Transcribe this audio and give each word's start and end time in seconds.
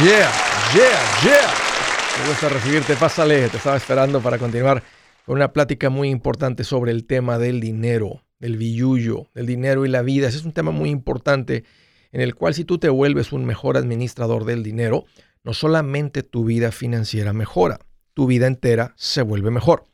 Yeah, 0.00 0.32
yeah, 0.74 1.00
yeah. 1.22 1.50
Me 2.18 2.28
gusta 2.28 2.48
recibirte. 2.48 2.96
Pásale, 2.96 3.48
te 3.48 3.58
estaba 3.58 3.76
esperando 3.76 4.20
para 4.20 4.38
continuar 4.38 4.82
con 5.26 5.36
una 5.36 5.52
plática 5.52 5.90
muy 5.90 6.08
importante 6.08 6.64
sobre 6.64 6.90
el 6.92 7.04
tema 7.04 7.38
del 7.38 7.60
dinero, 7.60 8.24
del 8.40 8.56
billullo, 8.56 9.28
del 9.34 9.46
dinero 9.46 9.84
y 9.84 9.90
la 9.90 10.02
vida. 10.02 10.28
Ese 10.28 10.38
es 10.38 10.44
un 10.44 10.52
tema 10.52 10.70
muy 10.72 10.88
importante 10.88 11.64
en 12.10 12.20
el 12.22 12.34
cual 12.34 12.54
si 12.54 12.64
tú 12.64 12.78
te 12.78 12.88
vuelves 12.88 13.32
un 13.32 13.44
mejor 13.44 13.76
administrador 13.76 14.44
del 14.44 14.62
dinero, 14.62 15.04
no 15.44 15.52
solamente 15.52 16.22
tu 16.22 16.44
vida 16.44 16.72
financiera 16.72 17.32
mejora, 17.32 17.78
tu 18.14 18.26
vida 18.26 18.46
entera 18.46 18.94
se 18.96 19.22
vuelve 19.22 19.50
mejor. 19.50 19.86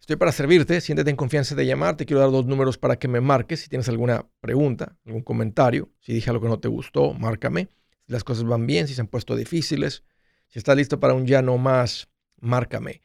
Estoy 0.00 0.16
para 0.16 0.32
servirte, 0.32 0.80
siéntete 0.80 1.10
en 1.10 1.16
confianza 1.16 1.54
de 1.54 1.66
llamar, 1.66 1.96
te 1.96 2.06
quiero 2.06 2.20
dar 2.20 2.30
dos 2.30 2.46
números 2.46 2.78
para 2.78 2.96
que 2.96 3.08
me 3.08 3.20
marques 3.20 3.60
si 3.60 3.68
tienes 3.68 3.88
alguna 3.88 4.24
pregunta, 4.40 4.96
algún 5.04 5.22
comentario, 5.22 5.90
si 6.00 6.14
dije 6.14 6.30
algo 6.30 6.42
que 6.42 6.48
no 6.48 6.60
te 6.60 6.68
gustó, 6.68 7.12
márcame, 7.12 7.68
las 8.08 8.24
cosas 8.24 8.42
van 8.44 8.66
bien, 8.66 8.88
si 8.88 8.94
se 8.94 9.02
han 9.02 9.06
puesto 9.06 9.36
difíciles, 9.36 10.02
si 10.48 10.58
estás 10.58 10.76
listo 10.76 10.98
para 10.98 11.14
un 11.14 11.26
ya 11.26 11.42
no 11.42 11.58
más, 11.58 12.08
márcame. 12.40 13.02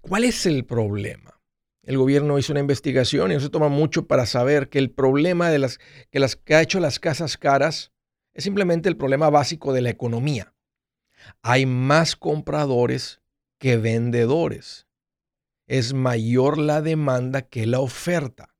¿Cuál 0.00 0.24
es 0.24 0.46
el 0.46 0.64
problema? 0.64 1.35
El 1.86 1.98
gobierno 1.98 2.36
hizo 2.36 2.52
una 2.52 2.60
investigación 2.60 3.30
y 3.30 3.34
no 3.34 3.40
se 3.40 3.48
toma 3.48 3.68
mucho 3.68 4.06
para 4.06 4.26
saber 4.26 4.68
que 4.68 4.80
el 4.80 4.90
problema 4.90 5.50
de 5.50 5.60
las 5.60 5.78
que, 6.10 6.18
las, 6.18 6.34
que 6.34 6.56
ha 6.56 6.60
hecho 6.60 6.80
las 6.80 6.98
casas 6.98 7.38
caras 7.38 7.92
es 8.34 8.42
simplemente 8.42 8.88
el 8.88 8.96
problema 8.96 9.30
básico 9.30 9.72
de 9.72 9.82
la 9.82 9.90
economía. 9.90 10.52
Hay 11.42 11.64
más 11.64 12.16
compradores 12.16 13.20
que 13.58 13.76
vendedores. 13.76 14.88
Es 15.68 15.94
mayor 15.94 16.58
la 16.58 16.82
demanda 16.82 17.42
que 17.42 17.66
la 17.66 17.78
oferta. 17.78 18.54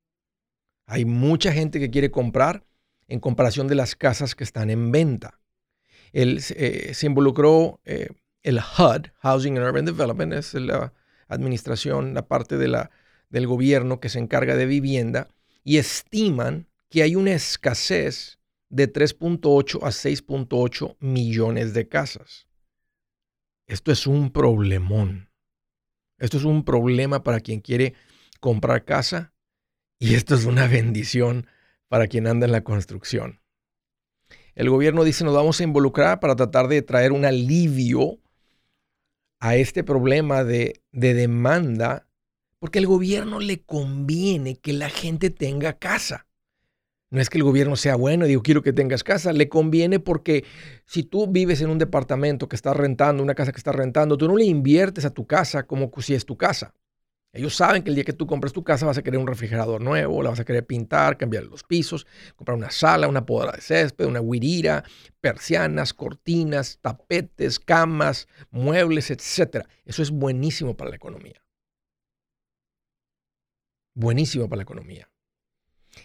Hay 0.87 1.05
mucha 1.05 1.53
gente 1.53 1.81
que 1.81 1.91
quiere 1.91 2.13
comprar 2.13 2.65
en 3.09 3.19
comparación 3.19 3.67
de 3.67 3.75
las 3.75 3.97
casas 3.97 4.37
que 4.37 4.45
están 4.45 4.71
en 4.71 4.93
venta. 4.93 5.41
Eh, 6.13 6.95
se 6.95 7.07
involucró 7.07 7.81
eh, 7.85 8.09
el 8.45 8.59
HUD, 8.59 9.09
Housing 9.19 9.59
and 9.59 9.67
Urban 9.67 9.85
Development, 9.85 10.33
es 10.33 10.55
la 10.55 10.93
administración, 11.27 12.15
la 12.15 12.29
parte 12.29 12.57
de 12.57 12.69
la, 12.69 12.91
del 13.29 13.47
gobierno 13.47 14.01
que 14.01 14.09
se 14.09 14.19
encarga 14.19 14.57
de 14.57 14.67
vivienda, 14.67 15.29
y 15.65 15.79
estiman 15.79 16.69
que 16.89 17.03
hay 17.03 17.17
una 17.17 17.33
escasez 17.33 18.39
de 18.69 18.93
3.8 18.93 19.83
a 19.83 19.89
6.8 19.89 20.97
millones 21.01 21.75
de 21.75 21.89
casas. 21.89 22.47
Esto 23.67 23.91
es 23.91 24.07
un 24.07 24.31
problemón. 24.31 25.29
Esto 26.19 26.37
es 26.39 26.45
un 26.45 26.65
problema 26.65 27.23
para 27.23 27.41
quien 27.41 27.61
quiere 27.61 27.95
comprar 28.41 28.85
casa 28.85 29.35
y 29.99 30.15
esto 30.15 30.35
es 30.35 30.45
una 30.45 30.67
bendición 30.69 31.47
para 31.89 32.07
quien 32.07 32.27
anda 32.27 32.47
en 32.47 32.53
la 32.53 32.65
construcción. 32.65 33.41
El 34.55 34.71
gobierno 34.71 35.05
dice 35.05 35.25
nos 35.25 35.35
vamos 35.35 35.61
a 35.61 35.65
involucrar 35.65 36.21
para 36.21 36.37
tratar 36.37 36.69
de 36.69 36.83
traer 36.83 37.13
un 37.13 37.25
alivio 37.25 38.19
a 39.39 39.57
este 39.57 39.85
problema 39.85 40.45
de, 40.45 40.81
de 40.93 41.13
demanda, 41.13 42.06
porque 42.67 42.81
al 42.81 42.87
gobierno 42.87 43.39
le 43.39 43.63
conviene 43.63 44.57
que 44.57 44.73
la 44.73 44.91
gente 44.91 45.31
tenga 45.31 45.75
casa. 45.75 46.27
No 47.11 47.21
es 47.21 47.31
que 47.31 47.39
el 47.39 47.45
gobierno 47.45 47.77
sea 47.77 47.95
bueno 47.95 48.25
y 48.25 48.31
digo, 48.31 48.43
quiero 48.43 48.61
que 48.61 48.73
tengas 48.73 49.05
casa. 49.05 49.33
Le 49.33 49.49
conviene 49.49 50.01
porque 50.01 50.45
si 50.85 51.05
tú 51.05 51.29
vives 51.29 51.61
en 51.61 51.71
un 51.71 51.79
departamento 51.79 52.49
que 52.49 52.57
estás 52.57 52.77
rentando, 52.77 53.23
una 53.23 53.37
casa 53.37 53.53
que 53.53 53.59
estás 53.59 53.77
rentando, 53.77 54.19
tú 54.19 54.27
no 54.27 54.37
le 54.37 54.47
inviertes 54.47 55.05
a 55.05 55.11
tu 55.11 55.29
casa 55.29 55.63
como 55.63 55.93
si 55.99 56.15
es 56.15 56.27
tu 56.27 56.37
casa. 56.37 56.75
Ellos 57.33 57.55
saben 57.55 57.85
que 57.85 57.91
el 57.91 57.95
día 57.95 58.03
que 58.03 58.13
tú 58.13 58.27
compras 58.27 58.53
tu 58.53 58.65
casa 58.65 58.85
vas 58.85 58.99
a 58.99 59.03
querer 59.05 59.21
un 59.21 59.29
refrigerador 59.29 59.81
nuevo, 59.81 60.21
la 60.21 60.31
vas 60.31 60.41
a 60.41 60.45
querer 60.45 60.67
pintar, 60.67 61.17
cambiar 61.17 61.45
los 61.45 61.63
pisos, 61.63 62.05
comprar 62.35 62.59
una 62.59 62.73
sala, 62.73 63.07
una 63.07 63.25
podra 63.25 63.53
de 63.53 63.61
césped, 63.61 64.07
una 64.07 64.19
guirira, 64.19 64.83
persianas, 65.21 65.95
cortinas, 65.95 66.81
tapetes, 66.81 67.61
camas, 67.61 68.27
muebles, 68.51 69.13
etc. 69.13 69.69
Eso 69.85 70.03
es 70.03 70.11
buenísimo 70.11 70.77
para 70.77 70.91
la 70.91 70.97
economía. 70.97 71.46
Buenísimo 73.97 74.47
para 74.47 74.59
la 74.59 74.65
economía. 74.65 75.09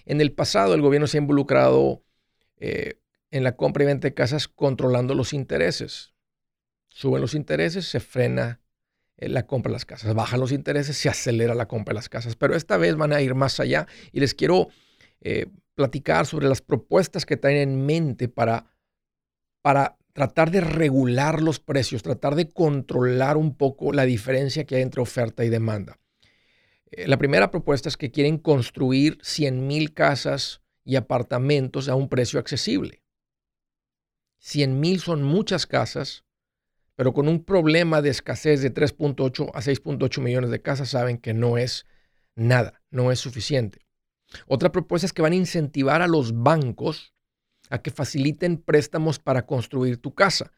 En 0.06 0.22
el 0.22 0.32
pasado 0.32 0.74
el 0.74 0.82
gobierno 0.82 1.08
se 1.08 1.18
ha 1.18 1.22
involucrado 1.22 2.06
eh, 2.56 3.02
en 3.32 3.44
la 3.44 3.58
compra 3.58 3.84
y 3.84 3.88
venta 3.88 4.08
de 4.08 4.14
casas 4.14 4.48
controlando 4.48 5.14
los 5.14 5.34
intereses. 5.34 6.14
Suben 6.88 7.20
los 7.20 7.36
intereses, 7.36 7.86
se 7.86 8.00
frena 8.00 8.62
eh, 9.18 9.28
la 9.28 9.46
compra 9.46 9.72
de 9.72 9.74
las 9.74 9.86
casas. 9.86 10.14
Bajan 10.14 10.40
los 10.40 10.54
intereses, 10.54 10.96
se 10.96 11.10
acelera 11.10 11.54
la 11.54 11.68
compra 11.68 11.92
de 11.92 11.96
las 11.96 12.08
casas. 12.08 12.38
Pero 12.38 12.56
esta 12.56 12.78
vez 12.78 12.96
van 12.96 13.12
a 13.12 13.22
ir 13.22 13.36
más 13.36 13.60
allá 13.60 13.88
y 14.14 14.22
les 14.22 14.34
quiero 14.34 14.70
eh, 15.20 15.48
platicar 15.76 16.26
sobre 16.26 16.48
las 16.48 16.62
propuestas 16.62 17.26
que 17.26 17.36
traen 17.36 17.58
en 17.58 17.86
mente 17.86 18.30
para, 18.30 18.68
para 19.62 19.98
tratar 20.14 20.50
de 20.50 20.62
regular 20.62 21.42
los 21.42 21.60
precios, 21.60 22.04
tratar 22.04 22.36
de 22.36 22.48
controlar 22.48 23.36
un 23.36 23.58
poco 23.58 23.92
la 23.92 24.06
diferencia 24.06 24.64
que 24.64 24.78
hay 24.78 24.82
entre 24.82 25.02
oferta 25.02 25.44
y 25.44 25.50
demanda. 25.50 26.01
Eh, 26.92 27.08
la 27.08 27.18
primera 27.18 27.52
propuesta 27.52 27.90
es 27.90 27.98
que 27.98 28.12
quieren 28.12 28.38
construir 28.38 29.18
100 29.22 29.68
mil 29.68 29.94
casas 29.94 30.62
y 30.84 30.96
apartamentos 30.96 31.90
a 31.90 31.96
un 31.96 32.10
precio 32.10 32.40
accesible. 32.40 33.02
100 34.40 34.80
mil 34.80 35.00
son 35.00 35.24
muchas 35.24 35.66
casas 35.68 36.26
pero 37.02 37.14
con 37.14 37.28
un 37.28 37.44
problema 37.44 38.04
de 38.04 38.12
escasez 38.12 38.62
de 38.62 38.72
3.8 38.72 39.50
a 39.56 39.62
6.8 39.62 40.22
millones 40.22 40.52
de 40.52 40.62
casas 40.62 40.90
saben 40.90 41.18
que 41.18 41.34
no 41.34 41.58
es 41.58 41.88
nada, 42.36 42.82
no 42.92 43.12
es 43.12 43.20
suficiente. 43.20 43.80
Otra 44.46 44.72
propuesta 44.72 45.08
es 45.08 45.12
que 45.12 45.24
van 45.24 45.34
a 45.34 45.38
incentivar 45.38 46.04
a 46.04 46.08
los 46.08 46.44
bancos 46.44 47.16
a 47.72 47.82
que 47.82 47.90
faciliten 47.90 48.58
préstamos 48.58 49.18
para 49.18 49.48
construir 49.48 49.98
tu 49.98 50.14
casa. 50.14 50.52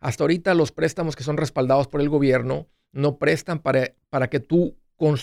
Hasta 0.00 0.24
ahorita 0.24 0.54
los 0.54 0.72
préstamos 0.72 1.14
que 1.14 1.22
son 1.22 1.36
respaldados 1.36 1.86
por 1.86 2.00
el 2.00 2.08
gobierno 2.08 2.68
no 2.90 3.18
prestan 3.18 3.60
para, 3.60 3.94
para 4.10 4.28
que 4.28 4.40
tú 4.40 4.76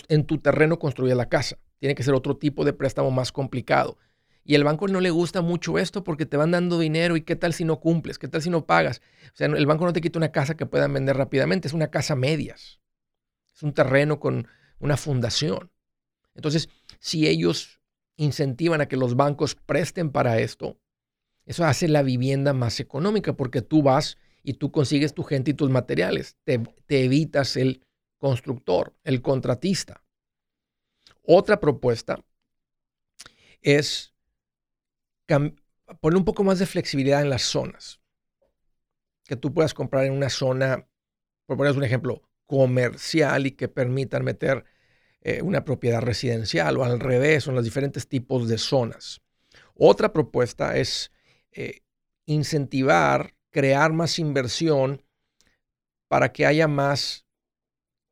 en 0.08 0.24
tu 0.26 0.38
terreno 0.38 0.78
construyas 0.78 1.16
la 1.16 1.28
casa. 1.28 1.58
Tiene 1.78 1.94
que 1.94 2.02
ser 2.02 2.14
otro 2.14 2.36
tipo 2.36 2.64
de 2.64 2.72
préstamo 2.72 3.10
más 3.10 3.32
complicado. 3.32 3.98
Y 4.44 4.54
el 4.54 4.64
banco 4.64 4.88
no 4.88 5.00
le 5.00 5.10
gusta 5.10 5.40
mucho 5.40 5.78
esto 5.78 6.02
porque 6.02 6.26
te 6.26 6.36
van 6.36 6.50
dando 6.50 6.78
dinero 6.78 7.16
y 7.16 7.22
qué 7.22 7.36
tal 7.36 7.52
si 7.52 7.64
no 7.64 7.78
cumples, 7.80 8.18
qué 8.18 8.28
tal 8.28 8.42
si 8.42 8.50
no 8.50 8.66
pagas. 8.66 9.00
O 9.26 9.36
sea, 9.36 9.46
el 9.46 9.66
banco 9.66 9.84
no 9.84 9.92
te 9.92 10.00
quita 10.00 10.18
una 10.18 10.32
casa 10.32 10.56
que 10.56 10.66
puedan 10.66 10.92
vender 10.92 11.16
rápidamente, 11.16 11.68
es 11.68 11.74
una 11.74 11.90
casa 11.90 12.16
medias. 12.16 12.80
Es 13.54 13.62
un 13.62 13.72
terreno 13.72 14.18
con 14.18 14.48
una 14.80 14.96
fundación. 14.96 15.70
Entonces, 16.34 16.68
si 16.98 17.28
ellos 17.28 17.80
incentivan 18.16 18.80
a 18.80 18.86
que 18.86 18.96
los 18.96 19.14
bancos 19.14 19.54
presten 19.54 20.10
para 20.10 20.40
esto, 20.40 20.78
eso 21.44 21.64
hace 21.64 21.88
la 21.88 22.02
vivienda 22.02 22.52
más 22.52 22.80
económica 22.80 23.34
porque 23.34 23.62
tú 23.62 23.82
vas 23.82 24.18
y 24.42 24.54
tú 24.54 24.72
consigues 24.72 25.14
tu 25.14 25.22
gente 25.22 25.52
y 25.52 25.54
tus 25.54 25.70
materiales. 25.70 26.36
Te, 26.44 26.60
te 26.86 27.04
evitas 27.04 27.56
el 27.56 27.84
constructor, 28.22 28.94
el 29.02 29.20
contratista. 29.20 30.04
Otra 31.22 31.58
propuesta 31.58 32.24
es 33.60 34.14
poner 36.00 36.18
un 36.18 36.24
poco 36.24 36.44
más 36.44 36.60
de 36.60 36.66
flexibilidad 36.66 37.20
en 37.20 37.30
las 37.30 37.42
zonas. 37.42 38.00
Que 39.24 39.34
tú 39.34 39.52
puedas 39.52 39.74
comprar 39.74 40.04
en 40.04 40.12
una 40.12 40.28
zona, 40.28 40.86
por 41.46 41.56
poner 41.56 41.76
un 41.76 41.82
ejemplo, 41.82 42.22
comercial 42.46 43.48
y 43.48 43.52
que 43.52 43.66
permitan 43.66 44.22
meter 44.22 44.66
eh, 45.22 45.42
una 45.42 45.64
propiedad 45.64 46.00
residencial 46.00 46.76
o 46.76 46.84
al 46.84 47.00
revés, 47.00 47.48
en 47.48 47.56
los 47.56 47.64
diferentes 47.64 48.06
tipos 48.06 48.48
de 48.48 48.58
zonas. 48.58 49.20
Otra 49.74 50.12
propuesta 50.12 50.76
es 50.76 51.10
eh, 51.50 51.80
incentivar, 52.26 53.34
crear 53.50 53.92
más 53.92 54.20
inversión 54.20 55.02
para 56.06 56.32
que 56.32 56.46
haya 56.46 56.68
más 56.68 57.26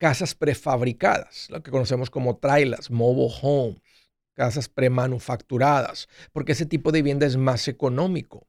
casas 0.00 0.34
prefabricadas, 0.34 1.48
lo 1.50 1.62
que 1.62 1.70
conocemos 1.70 2.08
como 2.08 2.38
trailers, 2.38 2.90
mobile 2.90 3.32
homes 3.42 3.80
casas 4.40 4.70
premanufacturadas, 4.70 6.08
porque 6.32 6.52
ese 6.52 6.64
tipo 6.64 6.92
de 6.92 7.02
vivienda 7.02 7.26
es 7.26 7.36
más 7.36 7.68
económico. 7.68 8.48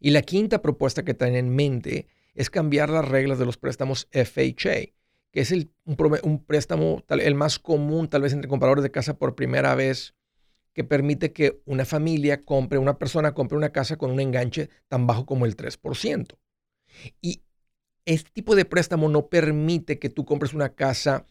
Y 0.00 0.08
la 0.10 0.22
quinta 0.22 0.62
propuesta 0.62 1.04
que 1.04 1.12
traen 1.12 1.36
en 1.36 1.54
mente 1.54 2.06
es 2.34 2.48
cambiar 2.48 2.88
las 2.88 3.06
reglas 3.06 3.38
de 3.38 3.44
los 3.44 3.58
préstamos 3.58 4.08
FHA, 4.10 4.94
que 5.32 5.40
es 5.40 5.52
el, 5.52 5.70
un, 5.84 6.42
préstamo 6.46 7.04
el 7.10 7.34
más 7.34 7.58
común 7.58 8.08
tal 8.08 8.22
vez 8.22 8.32
entre 8.32 8.48
compradores 8.48 8.82
de 8.82 8.90
casa 8.90 9.18
por 9.18 9.34
primera 9.34 9.74
vez, 9.74 10.14
que 10.72 10.82
permite 10.82 11.34
que 11.34 11.60
una 11.66 11.84
familia 11.84 12.46
compre, 12.46 12.78
una 12.78 12.98
persona 12.98 13.34
compre 13.34 13.58
una 13.58 13.70
casa 13.70 13.96
con 13.96 14.10
un 14.10 14.20
enganche 14.20 14.70
tan 14.88 15.06
bajo 15.06 15.26
como 15.26 15.44
el 15.44 15.58
3%. 15.58 16.38
Y 17.20 17.42
este 18.14 18.30
tipo 18.30 18.56
de 18.56 18.64
préstamo 18.64 19.08
no 19.08 19.26
permite 19.28 19.98
que 19.98 20.08
tú 20.08 20.24
compres 20.24 20.54
una 20.54 20.70
casa 20.70 21.26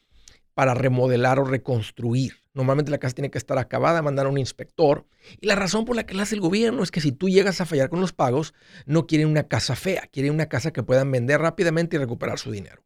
para 0.54 0.74
remodelar 0.74 1.40
o 1.40 1.44
reconstruir. 1.44 2.34
Normalmente 2.54 2.92
la 2.92 3.00
casa 3.00 3.16
tiene 3.16 3.32
que 3.32 3.38
estar 3.38 3.58
acabada, 3.58 4.02
mandar 4.02 4.28
a 4.28 4.30
un 4.30 4.38
inspector. 4.38 5.06
Y 5.40 5.48
la 5.48 5.56
razón 5.56 5.86
por 5.86 5.96
la 5.96 6.06
que 6.06 6.14
la 6.14 6.24
hace 6.24 6.36
el 6.36 6.42
gobierno 6.42 6.84
es 6.84 6.92
que 6.92 7.02
si 7.02 7.12
tú 7.12 7.30
llegas 7.30 7.62
a 7.62 7.66
fallar 7.66 7.90
con 7.90 8.00
los 8.00 8.14
pagos, 8.14 8.54
no 8.86 9.08
quieren 9.08 9.28
una 9.28 9.48
casa 9.48 9.76
fea, 9.76 10.08
quieren 10.12 10.34
una 10.34 10.50
casa 10.50 10.72
que 10.72 10.84
puedan 10.84 11.12
vender 11.12 11.42
rápidamente 11.42 11.96
y 11.96 12.00
recuperar 12.00 12.38
su 12.38 12.52
dinero. 12.52 12.84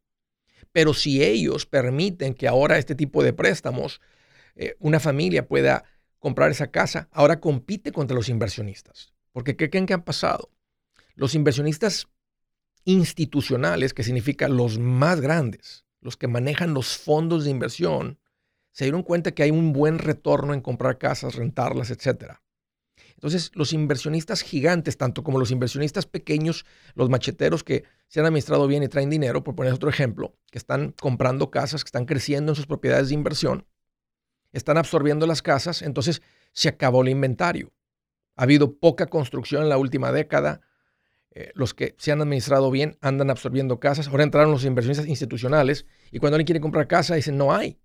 Pero 0.72 0.94
si 0.94 1.22
ellos 1.22 1.66
permiten 1.66 2.34
que 2.34 2.48
ahora 2.48 2.78
este 2.78 2.94
tipo 2.94 3.22
de 3.22 3.34
préstamos, 3.34 4.00
eh, 4.54 4.74
una 4.78 5.00
familia 5.00 5.46
pueda 5.46 5.84
comprar 6.18 6.50
esa 6.50 6.70
casa, 6.70 7.08
ahora 7.12 7.40
compite 7.40 7.92
contra 7.92 8.14
los 8.14 8.30
inversionistas. 8.30 9.12
Porque 9.32 9.56
¿qué 9.56 9.68
creen 9.68 9.86
que 9.86 9.94
han 9.94 10.04
pasado? 10.04 10.50
Los 11.14 11.34
inversionistas 11.34 12.08
institucionales, 12.84 13.94
que 13.94 14.04
significa 14.04 14.48
los 14.48 14.78
más 14.78 15.20
grandes, 15.20 15.84
los 16.00 16.16
que 16.16 16.28
manejan 16.28 16.74
los 16.74 16.96
fondos 16.98 17.44
de 17.44 17.50
inversión, 17.50 18.18
se 18.72 18.84
dieron 18.84 19.02
cuenta 19.02 19.32
que 19.32 19.42
hay 19.42 19.50
un 19.50 19.72
buen 19.72 19.98
retorno 19.98 20.54
en 20.54 20.60
comprar 20.60 20.98
casas, 20.98 21.34
rentarlas, 21.36 21.90
etc. 21.90 22.38
Entonces, 23.14 23.52
los 23.54 23.72
inversionistas 23.72 24.42
gigantes, 24.42 24.96
tanto 24.96 25.22
como 25.22 25.38
los 25.38 25.50
inversionistas 25.50 26.06
pequeños, 26.06 26.64
los 26.94 27.08
macheteros 27.08 27.62
que 27.62 27.84
se 28.08 28.20
han 28.20 28.26
administrado 28.26 28.66
bien 28.66 28.82
y 28.82 28.88
traen 28.88 29.10
dinero, 29.10 29.44
por 29.44 29.54
poner 29.54 29.72
otro 29.72 29.88
ejemplo, 29.88 30.34
que 30.50 30.58
están 30.58 30.92
comprando 30.92 31.50
casas, 31.50 31.84
que 31.84 31.88
están 31.88 32.06
creciendo 32.06 32.52
en 32.52 32.56
sus 32.56 32.66
propiedades 32.66 33.08
de 33.08 33.14
inversión, 33.14 33.66
están 34.52 34.76
absorbiendo 34.76 35.26
las 35.26 35.42
casas, 35.42 35.82
entonces 35.82 36.22
se 36.52 36.68
acabó 36.68 37.02
el 37.02 37.08
inventario. 37.10 37.72
Ha 38.36 38.42
habido 38.42 38.78
poca 38.78 39.06
construcción 39.06 39.62
en 39.62 39.68
la 39.68 39.78
última 39.78 40.12
década, 40.12 40.60
eh, 41.34 41.50
los 41.54 41.72
que 41.72 41.94
se 41.98 42.12
han 42.12 42.20
administrado 42.20 42.70
bien 42.70 42.98
andan 43.00 43.30
absorbiendo 43.30 43.80
casas. 43.80 44.08
Ahora 44.08 44.24
entraron 44.24 44.50
los 44.50 44.64
inversionistas 44.64 45.06
institucionales 45.06 45.86
y 46.10 46.18
cuando 46.18 46.36
alguien 46.36 46.46
quiere 46.46 46.60
comprar 46.60 46.88
casa 46.88 47.14
dicen 47.14 47.38
no 47.38 47.54
hay. 47.54 47.80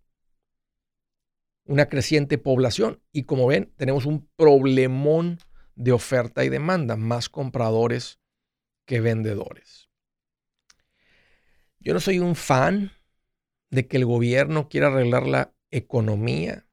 Una 1.63 1.87
creciente 1.87 2.37
población 2.37 3.01
y 3.11 3.23
como 3.23 3.47
ven 3.47 3.73
tenemos 3.77 4.05
un 4.05 4.27
problemón 4.35 5.39
de 5.75 5.91
oferta 5.91 6.43
y 6.43 6.49
demanda, 6.49 6.97
más 6.97 7.29
compradores 7.29 8.19
que 8.85 8.99
vendedores. 8.99 9.89
Yo 11.79 11.93
no 11.93 11.99
soy 11.99 12.19
un 12.19 12.35
fan 12.35 12.91
de 13.69 13.87
que 13.87 13.97
el 13.97 14.05
gobierno 14.05 14.67
quiera 14.69 14.87
arreglar 14.87 15.27
la 15.27 15.53
economía. 15.71 16.65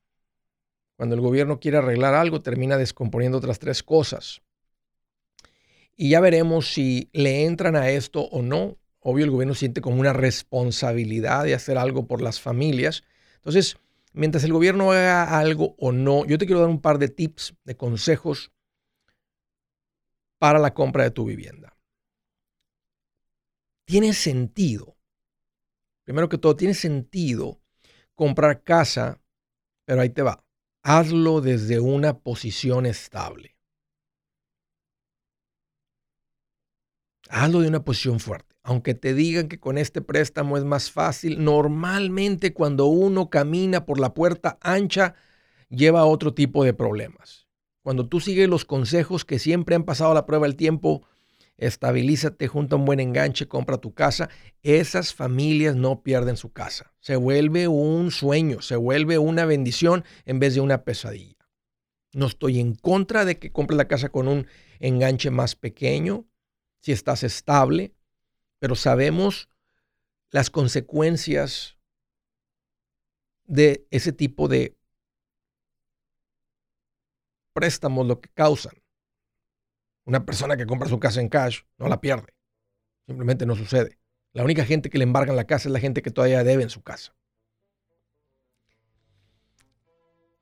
Cuando 0.96 1.14
el 1.14 1.20
gobierno 1.20 1.60
quiere 1.60 1.78
arreglar 1.78 2.14
algo 2.14 2.40
termina 2.40 2.78
descomponiendo 2.78 3.38
otras 3.38 3.58
tres 3.58 3.82
cosas 3.82 4.43
y 5.96 6.10
ya 6.10 6.20
veremos 6.20 6.72
si 6.72 7.10
le 7.12 7.44
entran 7.44 7.76
a 7.76 7.90
esto 7.90 8.22
o 8.22 8.42
no. 8.42 8.78
Obvio, 9.00 9.24
el 9.24 9.30
gobierno 9.30 9.54
siente 9.54 9.80
como 9.80 10.00
una 10.00 10.12
responsabilidad 10.12 11.44
de 11.44 11.54
hacer 11.54 11.78
algo 11.78 12.06
por 12.06 12.22
las 12.22 12.40
familias. 12.40 13.04
Entonces, 13.36 13.76
mientras 14.12 14.44
el 14.44 14.52
gobierno 14.52 14.92
haga 14.92 15.38
algo 15.38 15.74
o 15.78 15.92
no, 15.92 16.24
yo 16.24 16.38
te 16.38 16.46
quiero 16.46 16.60
dar 16.60 16.70
un 16.70 16.80
par 16.80 16.98
de 16.98 17.08
tips, 17.08 17.54
de 17.64 17.76
consejos 17.76 18.50
para 20.38 20.58
la 20.58 20.74
compra 20.74 21.04
de 21.04 21.10
tu 21.10 21.24
vivienda. 21.26 21.76
Tiene 23.84 24.14
sentido, 24.14 24.96
primero 26.04 26.28
que 26.28 26.38
todo, 26.38 26.56
tiene 26.56 26.74
sentido 26.74 27.60
comprar 28.14 28.62
casa, 28.62 29.20
pero 29.84 30.00
ahí 30.00 30.10
te 30.10 30.22
va. 30.22 30.44
Hazlo 30.82 31.40
desde 31.40 31.80
una 31.80 32.18
posición 32.18 32.86
estable. 32.86 33.53
Hazlo 37.28 37.60
de 37.60 37.68
una 37.68 37.84
posición 37.84 38.20
fuerte. 38.20 38.54
Aunque 38.62 38.94
te 38.94 39.12
digan 39.12 39.48
que 39.48 39.60
con 39.60 39.76
este 39.76 40.00
préstamo 40.00 40.56
es 40.56 40.64
más 40.64 40.90
fácil, 40.90 41.44
normalmente 41.44 42.54
cuando 42.54 42.86
uno 42.86 43.28
camina 43.28 43.84
por 43.84 44.00
la 44.00 44.14
puerta 44.14 44.58
ancha, 44.62 45.14
lleva 45.68 46.00
a 46.00 46.06
otro 46.06 46.32
tipo 46.32 46.64
de 46.64 46.72
problemas. 46.72 47.46
Cuando 47.82 48.08
tú 48.08 48.20
sigues 48.20 48.48
los 48.48 48.64
consejos 48.64 49.24
que 49.24 49.38
siempre 49.38 49.74
han 49.74 49.84
pasado 49.84 50.14
la 50.14 50.24
prueba 50.24 50.46
del 50.46 50.56
tiempo, 50.56 51.06
estabilízate 51.58 52.48
junto 52.48 52.76
a 52.76 52.78
un 52.78 52.86
buen 52.86 53.00
enganche, 53.00 53.46
compra 53.46 53.76
tu 53.76 53.92
casa, 53.92 54.30
esas 54.62 55.14
familias 55.14 55.76
no 55.76 56.02
pierden 56.02 56.38
su 56.38 56.52
casa. 56.52 56.94
Se 57.00 57.16
vuelve 57.16 57.68
un 57.68 58.10
sueño, 58.10 58.62
se 58.62 58.76
vuelve 58.76 59.18
una 59.18 59.44
bendición 59.44 60.04
en 60.24 60.38
vez 60.38 60.54
de 60.54 60.60
una 60.60 60.84
pesadilla. 60.84 61.36
No 62.14 62.26
estoy 62.26 62.60
en 62.60 62.74
contra 62.74 63.24
de 63.24 63.38
que 63.38 63.52
compres 63.52 63.76
la 63.76 63.88
casa 63.88 64.08
con 64.08 64.28
un 64.28 64.46
enganche 64.78 65.30
más 65.30 65.54
pequeño, 65.56 66.26
si 66.84 66.92
estás 66.92 67.22
estable, 67.22 67.94
pero 68.58 68.74
sabemos 68.74 69.48
las 70.30 70.50
consecuencias 70.50 71.78
de 73.46 73.86
ese 73.90 74.12
tipo 74.12 74.48
de 74.48 74.76
préstamos, 77.54 78.06
lo 78.06 78.20
que 78.20 78.28
causan. 78.28 78.74
Una 80.04 80.26
persona 80.26 80.58
que 80.58 80.66
compra 80.66 80.86
su 80.86 81.00
casa 81.00 81.22
en 81.22 81.30
cash 81.30 81.62
no 81.78 81.88
la 81.88 82.02
pierde. 82.02 82.34
Simplemente 83.06 83.46
no 83.46 83.56
sucede. 83.56 83.98
La 84.34 84.44
única 84.44 84.66
gente 84.66 84.90
que 84.90 84.98
le 84.98 85.04
embargan 85.04 85.36
la 85.36 85.46
casa 85.46 85.70
es 85.70 85.72
la 85.72 85.80
gente 85.80 86.02
que 86.02 86.10
todavía 86.10 86.44
debe 86.44 86.64
en 86.64 86.70
su 86.70 86.82
casa. 86.82 87.16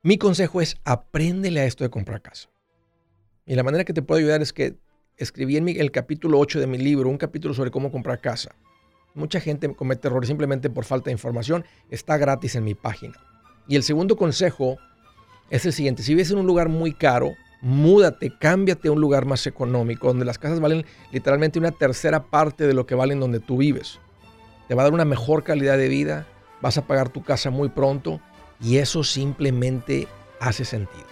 Mi 0.02 0.18
consejo 0.18 0.60
es 0.60 0.74
apréndele 0.82 1.60
a 1.60 1.66
esto 1.66 1.84
de 1.84 1.90
comprar 1.90 2.20
casa. 2.20 2.50
Y 3.46 3.54
la 3.54 3.62
manera 3.62 3.84
que 3.84 3.92
te 3.92 4.02
puedo 4.02 4.18
ayudar 4.18 4.42
es 4.42 4.52
que 4.52 4.82
escribí 5.16 5.56
en 5.56 5.68
el 5.68 5.90
capítulo 5.90 6.38
8 6.38 6.60
de 6.60 6.66
mi 6.66 6.78
libro 6.78 7.08
un 7.08 7.18
capítulo 7.18 7.54
sobre 7.54 7.70
cómo 7.70 7.90
comprar 7.90 8.20
casa. 8.20 8.54
Mucha 9.14 9.40
gente 9.40 9.72
comete 9.74 10.08
errores 10.08 10.28
simplemente 10.28 10.70
por 10.70 10.84
falta 10.84 11.06
de 11.06 11.12
información. 11.12 11.64
Está 11.90 12.16
gratis 12.16 12.54
en 12.56 12.64
mi 12.64 12.74
página. 12.74 13.14
Y 13.68 13.76
el 13.76 13.82
segundo 13.82 14.16
consejo 14.16 14.78
es 15.50 15.66
el 15.66 15.72
siguiente. 15.72 16.02
Si 16.02 16.14
vives 16.14 16.30
en 16.30 16.38
un 16.38 16.46
lugar 16.46 16.68
muy 16.68 16.92
caro, 16.92 17.34
múdate, 17.60 18.32
cámbiate 18.38 18.88
a 18.88 18.92
un 18.92 19.00
lugar 19.00 19.26
más 19.26 19.46
económico, 19.46 20.08
donde 20.08 20.24
las 20.24 20.38
casas 20.38 20.60
valen 20.60 20.86
literalmente 21.12 21.58
una 21.58 21.72
tercera 21.72 22.24
parte 22.24 22.66
de 22.66 22.74
lo 22.74 22.86
que 22.86 22.94
valen 22.94 23.20
donde 23.20 23.40
tú 23.40 23.58
vives. 23.58 24.00
Te 24.66 24.74
va 24.74 24.82
a 24.82 24.84
dar 24.84 24.94
una 24.94 25.04
mejor 25.04 25.44
calidad 25.44 25.76
de 25.76 25.88
vida, 25.88 26.26
vas 26.62 26.78
a 26.78 26.86
pagar 26.86 27.10
tu 27.10 27.22
casa 27.22 27.50
muy 27.50 27.68
pronto 27.68 28.20
y 28.60 28.78
eso 28.78 29.04
simplemente 29.04 30.08
hace 30.40 30.64
sentido. 30.64 31.11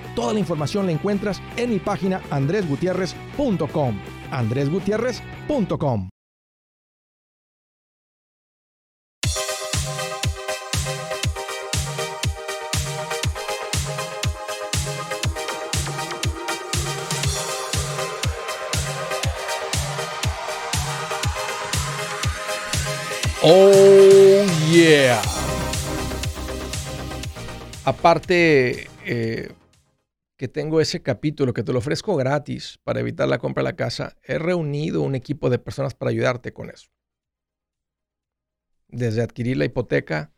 Toda 0.15 0.33
la 0.33 0.39
información 0.39 0.85
la 0.85 0.91
encuentras 0.91 1.41
en 1.57 1.69
mi 1.71 1.79
página 1.79 2.21
andresgutierrez.com. 2.29 3.99
andresgutierrez.com. 4.31 6.09
Oh, 23.43 24.45
yeah. 24.69 25.19
Aparte, 27.85 28.87
eh, 29.03 29.49
que 30.41 30.47
tengo 30.47 30.81
ese 30.81 31.03
capítulo 31.03 31.53
que 31.53 31.61
te 31.61 31.71
lo 31.71 31.77
ofrezco 31.77 32.15
gratis 32.15 32.79
para 32.83 32.99
evitar 32.99 33.27
la 33.27 33.37
compra 33.37 33.61
de 33.61 33.69
la 33.69 33.75
casa, 33.75 34.17
he 34.23 34.39
reunido 34.39 35.03
un 35.03 35.13
equipo 35.13 35.51
de 35.51 35.59
personas 35.59 35.93
para 35.93 36.09
ayudarte 36.09 36.51
con 36.51 36.71
eso. 36.71 36.89
Desde 38.87 39.21
adquirir 39.21 39.57
la 39.57 39.65
hipoteca 39.65 40.31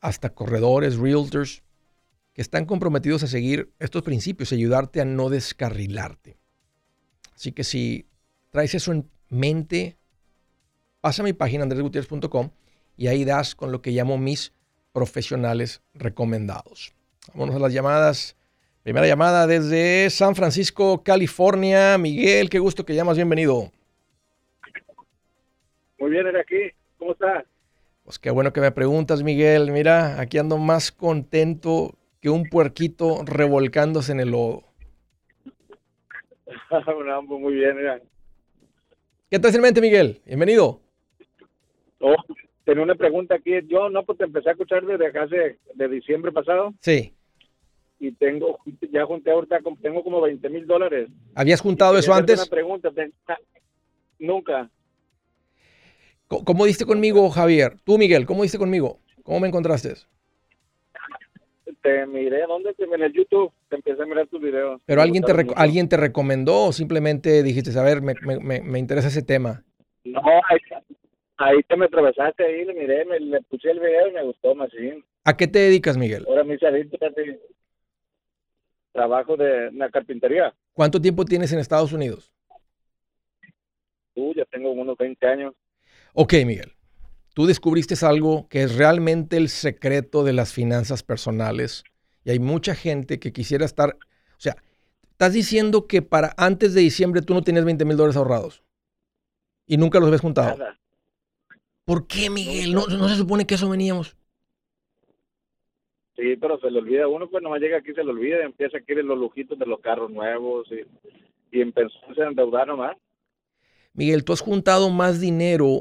hasta 0.00 0.30
corredores, 0.30 0.96
realtors, 0.96 1.62
que 2.32 2.40
están 2.40 2.64
comprometidos 2.64 3.22
a 3.22 3.26
seguir 3.26 3.70
estos 3.78 4.00
principios 4.00 4.50
y 4.50 4.54
ayudarte 4.54 5.02
a 5.02 5.04
no 5.04 5.28
descarrilarte. 5.28 6.38
Así 7.34 7.52
que 7.52 7.64
si 7.64 8.08
traes 8.48 8.74
eso 8.74 8.92
en 8.92 9.10
mente, 9.28 9.98
pasa 11.02 11.20
a 11.20 11.26
mi 11.26 11.34
página 11.34 11.64
andresgutierrez.com 11.64 12.48
y 12.96 13.08
ahí 13.08 13.26
das 13.26 13.54
con 13.54 13.72
lo 13.72 13.82
que 13.82 13.90
llamo 13.90 14.16
mis 14.16 14.54
profesionales 14.94 15.82
recomendados. 15.92 16.94
Vámonos 17.34 17.56
a 17.56 17.58
las 17.58 17.74
llamadas. 17.74 18.37
Primera 18.88 19.06
llamada 19.06 19.46
desde 19.46 20.08
San 20.08 20.34
Francisco, 20.34 21.02
California. 21.04 21.98
Miguel, 21.98 22.48
qué 22.48 22.58
gusto 22.58 22.86
que 22.86 22.94
llamas. 22.94 23.18
Bienvenido. 23.18 23.70
Muy 25.98 26.10
bien, 26.10 26.26
era 26.26 26.40
aquí. 26.40 26.70
¿Cómo 26.96 27.12
estás? 27.12 27.44
Pues 28.04 28.18
qué 28.18 28.30
bueno 28.30 28.50
que 28.50 28.62
me 28.62 28.72
preguntas, 28.72 29.22
Miguel. 29.22 29.72
Mira, 29.72 30.18
aquí 30.18 30.38
ando 30.38 30.56
más 30.56 30.90
contento 30.90 31.98
que 32.22 32.30
un 32.30 32.44
puerquito 32.44 33.26
revolcándose 33.26 34.12
en 34.12 34.20
el 34.20 34.30
lodo. 34.30 34.62
Muy 37.28 37.52
bien, 37.56 37.76
mira. 37.76 38.00
¿Qué 39.30 39.38
tal 39.38 39.54
en 39.54 39.60
mente, 39.60 39.82
Miguel? 39.82 40.22
Bienvenido. 40.24 40.80
Oh, 42.00 42.16
tenía 42.64 42.84
una 42.84 42.94
pregunta 42.94 43.34
aquí. 43.34 43.52
Yo 43.66 43.90
no, 43.90 44.02
pues 44.06 44.16
te 44.16 44.24
empecé 44.24 44.48
a 44.48 44.52
escuchar 44.52 44.86
desde 44.86 45.08
hace, 45.08 45.58
de 45.74 45.88
diciembre 45.88 46.32
pasado. 46.32 46.72
Sí. 46.80 47.12
Y 48.00 48.12
tengo, 48.12 48.58
ya 48.92 49.04
junté 49.04 49.30
ahorita, 49.32 49.58
tengo 49.82 50.04
como 50.04 50.20
20 50.20 50.48
mil 50.48 50.66
dólares. 50.66 51.08
¿Habías 51.34 51.60
juntado 51.60 51.98
eso 51.98 52.14
antes? 52.14 52.38
Una 52.38 52.46
pregunta. 52.48 52.90
te- 52.92 53.12
Nunca. 54.20 54.70
Co- 56.28 56.44
¿Cómo 56.44 56.64
diste 56.66 56.84
conmigo, 56.84 57.28
Javier? 57.30 57.76
Tú, 57.84 57.98
Miguel, 57.98 58.26
¿cómo 58.26 58.42
diste 58.42 58.58
conmigo? 58.58 59.00
¿Cómo 59.22 59.40
me 59.40 59.48
encontraste? 59.48 59.94
Te 61.82 62.06
miré, 62.06 62.42
¿dónde? 62.46 62.74
En 62.78 63.02
el 63.02 63.12
YouTube. 63.12 63.52
Te 63.68 63.76
empecé 63.76 64.02
a 64.02 64.06
mirar 64.06 64.26
tus 64.26 64.40
videos. 64.40 64.80
¿Pero 64.86 65.02
alguien 65.02 65.22
te, 65.22 65.32
mucho. 65.34 65.56
alguien 65.56 65.88
te 65.88 65.96
recomendó 65.96 66.66
o 66.66 66.72
simplemente 66.72 67.42
dijiste, 67.42 67.76
a 67.78 67.82
ver, 67.82 68.02
me, 68.02 68.14
me- 68.22 68.38
me- 68.40 68.60
me 68.60 68.78
interesa 68.78 69.08
ese 69.08 69.22
tema? 69.22 69.64
No, 70.04 70.20
ahí, 70.48 70.58
ahí 71.36 71.62
te 71.68 71.76
me 71.76 71.86
atravesaste 71.86 72.44
ahí, 72.44 72.64
le 72.64 72.74
miré, 72.74 73.04
me, 73.04 73.20
le 73.20 73.40
puse 73.42 73.70
el 73.70 73.80
video 73.80 74.08
y 74.08 74.12
me 74.12 74.24
gustó 74.24 74.54
más. 74.54 74.70
¿A 75.24 75.36
qué 75.36 75.46
te 75.46 75.58
dedicas, 75.58 75.96
Miguel? 75.96 76.24
Ahora 76.26 76.44
me 76.44 76.54
hice 76.54 76.66
adicto 76.66 76.96
a 77.04 77.10
ti. 77.10 77.22
Trabajo 78.98 79.36
de 79.36 79.68
una 79.68 79.88
carpintería. 79.90 80.52
¿Cuánto 80.72 81.00
tiempo 81.00 81.24
tienes 81.24 81.52
en 81.52 81.60
Estados 81.60 81.92
Unidos? 81.92 82.32
Tú, 84.12 84.34
ya 84.34 84.44
tengo 84.46 84.72
unos 84.72 84.98
20 84.98 85.24
años. 85.24 85.54
Ok, 86.14 86.32
Miguel. 86.44 86.72
Tú 87.32 87.46
descubriste 87.46 87.94
algo 88.04 88.48
que 88.48 88.64
es 88.64 88.74
realmente 88.76 89.36
el 89.36 89.50
secreto 89.50 90.24
de 90.24 90.32
las 90.32 90.52
finanzas 90.52 91.04
personales 91.04 91.84
y 92.24 92.30
hay 92.30 92.40
mucha 92.40 92.74
gente 92.74 93.20
que 93.20 93.32
quisiera 93.32 93.64
estar, 93.64 93.90
o 93.90 94.40
sea, 94.40 94.56
estás 95.12 95.32
diciendo 95.32 95.86
que 95.86 96.02
para 96.02 96.34
antes 96.36 96.74
de 96.74 96.80
diciembre 96.80 97.22
tú 97.22 97.34
no 97.34 97.42
tenías 97.42 97.64
20 97.64 97.84
mil 97.84 97.96
dólares 97.96 98.16
ahorrados 98.16 98.64
y 99.64 99.76
nunca 99.76 100.00
los 100.00 100.08
habías 100.08 100.22
juntado. 100.22 100.58
Nada. 100.58 100.80
¿Por 101.84 102.08
qué, 102.08 102.30
Miguel? 102.30 102.74
¿No, 102.74 102.88
no 102.88 103.08
se 103.08 103.14
supone 103.14 103.46
que 103.46 103.54
eso 103.54 103.68
veníamos? 103.68 104.17
Sí, 106.18 106.34
pero 106.36 106.58
se 106.58 106.68
le 106.68 106.80
olvida 106.80 107.06
uno, 107.06 107.30
pues 107.30 107.44
nomás 107.44 107.60
llega 107.60 107.78
aquí, 107.78 107.94
se 107.94 108.02
le 108.02 108.10
olvida 108.10 108.40
y 108.40 108.46
empieza 108.46 108.78
a 108.78 108.80
querer 108.80 109.04
los 109.04 109.16
lujitos 109.16 109.56
de 109.56 109.66
los 109.66 109.78
carros 109.78 110.10
nuevos 110.10 110.66
y, 110.72 111.56
y 111.56 111.60
empezó 111.60 111.96
a 112.20 112.26
endeudar 112.26 112.66
nomás. 112.66 112.96
Miguel, 113.92 114.24
tú 114.24 114.32
has 114.32 114.40
juntado 114.40 114.90
más 114.90 115.20
dinero 115.20 115.78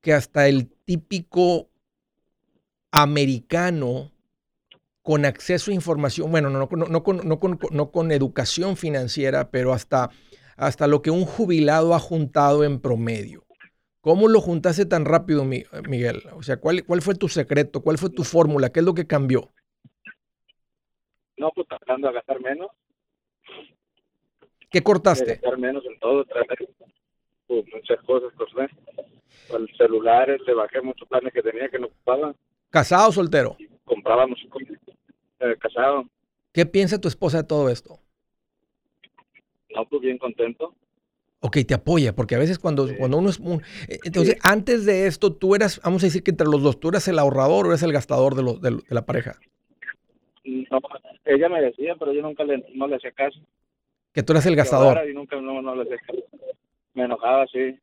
que 0.00 0.12
hasta 0.12 0.46
el 0.46 0.70
típico 0.84 1.68
americano 2.92 4.12
con 5.02 5.24
acceso 5.24 5.72
a 5.72 5.74
información, 5.74 6.30
bueno, 6.30 6.48
no, 6.48 6.60
no, 6.60 6.68
no, 6.70 6.86
no 6.86 7.02
con, 7.02 7.26
no, 7.26 7.40
con, 7.40 7.58
no 7.72 7.90
con 7.90 8.12
educación 8.12 8.76
financiera, 8.76 9.50
pero 9.50 9.72
hasta, 9.72 10.10
hasta 10.56 10.86
lo 10.86 11.02
que 11.02 11.10
un 11.10 11.24
jubilado 11.24 11.94
ha 11.96 11.98
juntado 11.98 12.62
en 12.62 12.78
promedio. 12.78 13.44
¿Cómo 14.00 14.28
lo 14.28 14.40
juntaste 14.40 14.86
tan 14.86 15.04
rápido, 15.04 15.44
Mi- 15.44 15.64
Miguel? 15.88 16.22
O 16.34 16.42
sea, 16.42 16.58
¿cuál, 16.58 16.84
¿cuál 16.84 17.02
fue 17.02 17.14
tu 17.14 17.28
secreto? 17.28 17.82
¿Cuál 17.82 17.98
fue 17.98 18.10
tu 18.10 18.24
fórmula? 18.24 18.70
¿Qué 18.70 18.80
es 18.80 18.86
lo 18.86 18.94
que 18.94 19.06
cambió? 19.06 19.52
No, 21.36 21.50
pues 21.54 21.66
tratando 21.68 22.08
de 22.08 22.14
gastar 22.14 22.40
menos, 22.40 22.70
¿Qué 24.70 24.78
de 24.78 24.84
cortaste? 24.84 25.24
gastar 25.34 25.58
menos 25.58 25.84
en 25.84 25.98
todo, 25.98 26.24
tratar 26.24 26.58
pues, 27.46 27.64
muchas 27.74 28.00
cosas, 28.04 28.32
cosas. 28.34 28.70
Con 29.48 29.66
celulares, 29.76 30.40
le 30.46 30.54
bajé 30.54 30.80
muchos 30.80 31.08
planes 31.08 31.32
que 31.32 31.42
tenía 31.42 31.68
que 31.68 31.78
no 31.78 31.86
ocupaba, 31.88 32.34
¿Casado 32.70 33.08
o 33.08 33.12
soltero? 33.12 33.56
comprábamos 33.84 34.38
eh, 35.40 35.56
casado, 35.58 36.04
¿Qué 36.52 36.64
piensa 36.66 37.00
tu 37.00 37.08
esposa 37.08 37.38
de 37.38 37.44
todo 37.48 37.68
esto? 37.68 37.98
no, 39.74 39.84
pues 39.86 40.02
bien 40.02 40.18
contento. 40.18 40.74
Ok, 41.42 41.56
te 41.66 41.72
apoya, 41.74 42.14
porque 42.14 42.34
a 42.34 42.38
veces 42.38 42.58
cuando, 42.58 42.86
Sí. 42.86 42.96
cuando 42.98 43.16
uno 43.16 43.30
es 43.30 43.38
un... 43.38 43.62
eh, 43.88 43.98
Entonces, 44.04 44.36
antes 44.42 44.84
de 44.84 45.06
esto, 45.06 45.32
tú 45.32 45.54
eras, 45.54 45.80
vamos 45.82 46.02
a 46.02 46.06
decir 46.06 46.22
que 46.22 46.30
entre 46.30 46.46
los 46.46 46.62
dos, 46.62 46.78
tú 46.78 46.90
eras 46.90 47.08
el 47.08 47.18
ahorrador 47.18 47.66
o 47.66 47.70
eres 47.70 47.82
el 47.82 47.92
gastador 47.92 48.34
de, 48.34 48.42
los- 48.42 48.60
de, 48.60 48.70
de 48.72 48.82
la 48.94 49.06
pareja. 49.06 49.36
No, 50.44 50.80
ella 51.24 51.48
me 51.48 51.62
decía, 51.62 51.94
pero 51.98 52.12
yo 52.12 52.20
nunca 52.22 52.44
le, 52.44 52.62
no 52.74 52.86
le 52.86 52.96
hacía 52.96 53.12
caso. 53.12 53.38
Que 54.12 54.22
tú 54.22 54.32
eras 54.32 54.44
el 54.46 54.56
gastador. 54.56 55.00
Y 55.08 55.14
nunca 55.14 55.40
no, 55.40 55.62
no 55.62 55.74
le 55.76 55.82
hacía 55.82 55.96
caso. 56.06 56.22
Me 56.92 57.04
enojaba 57.04 57.44
así. 57.44 57.78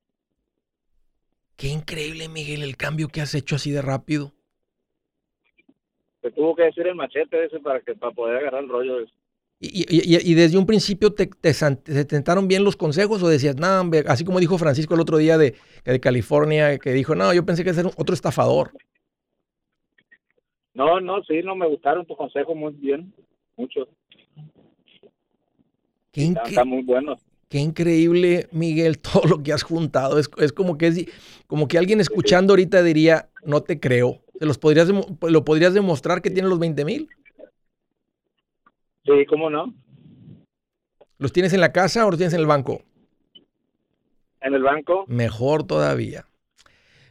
Qué 1.56 1.68
increíble, 1.70 2.28
Miguel, 2.30 2.62
el 2.62 2.78
cambio 2.78 3.08
que 3.08 3.22
has 3.22 3.34
hecho 3.34 3.56
así 3.56 3.72
de 3.72 3.82
rápido. 3.82 4.34
Te 6.22 6.30
tuvo 6.32 6.56
que 6.56 6.64
decir 6.64 6.86
el 6.86 6.96
machete 6.96 7.46
ese 7.46 7.60
para 7.60 7.80
que 7.80 7.96
para 7.96 8.12
poder 8.12 8.38
agarrar 8.38 8.64
el 8.64 8.70
rollo. 8.70 9.00
ese. 9.00 9.14
Y, 9.60 9.86
y- 9.90 10.34
desde 10.36 10.58
un 10.60 10.68
principio 10.68 11.14
te, 11.14 11.26
te, 11.26 11.52
san- 11.52 11.78
te 11.78 12.06
tentaron 12.06 12.48
bien 12.48 12.64
los 12.64 12.76
consejos 12.76 13.24
o 13.24 13.28
decías, 13.28 13.56
no, 13.56 13.82
hombre", 13.82 14.04
así 14.08 14.24
como 14.24 14.40
dijo 14.40 14.58
Francisco 14.60 14.94
el 14.94 15.00
otro 15.02 15.18
día 15.18 15.38
de, 15.40 15.56
de 15.84 16.00
California, 16.00 16.78
que 16.78 16.94
dijo, 16.94 17.16
no, 17.16 17.34
yo 17.34 17.44
pensé 17.44 17.64
que 17.64 17.72
era 17.72 17.90
otro 17.98 18.14
estafador. 18.14 18.72
No, 20.76 21.00
no, 21.00 21.24
sí, 21.24 21.42
no 21.44 21.56
me 21.56 21.68
gustaron 21.68 22.06
tus 22.06 22.16
consejos 22.18 22.56
muy 22.56 22.72
bien, 22.74 23.12
mucho. 23.56 23.88
Qué, 26.12 26.26
Están, 26.26 26.44
incre- 26.46 26.50
están 26.50 26.68
muy 26.70 26.84
buenos. 26.84 27.20
qué 27.50 27.58
increíble, 27.58 28.48
Miguel, 28.52 29.00
todo 29.00 29.24
lo 29.28 29.42
que 29.42 29.54
has 29.54 29.64
juntado. 29.64 30.20
Es, 30.20 30.30
es 30.38 30.54
como 30.54 30.78
que 30.78 30.88
es 30.88 31.06
como 31.48 31.68
que 31.68 31.80
alguien 31.80 32.00
escuchando 32.00 32.54
ahorita 32.54 32.84
diría, 32.84 33.30
no 33.44 33.62
te 33.64 33.80
creo. 33.80 34.22
¿Se 34.38 34.46
los 34.46 34.60
podrías 34.60 34.88
¿Lo 34.88 35.44
podrías 35.46 35.74
demostrar 35.74 36.22
que 36.22 36.30
tienes 36.30 36.50
los 36.50 36.60
20 36.60 36.86
mil? 36.86 37.10
Sí, 39.08 39.26
cómo 39.28 39.50
no. 39.50 39.74
¿Los 41.18 41.34
tienes 41.34 41.54
en 41.54 41.62
la 41.62 41.72
casa 41.72 42.06
o 42.06 42.12
los 42.12 42.20
tienes 42.20 42.36
en 42.36 42.42
el 42.42 42.46
banco? 42.46 42.84
en 44.42 44.54
el 44.54 44.64
banco. 44.64 45.06
Mejor 45.08 45.64
todavía. 45.64 46.26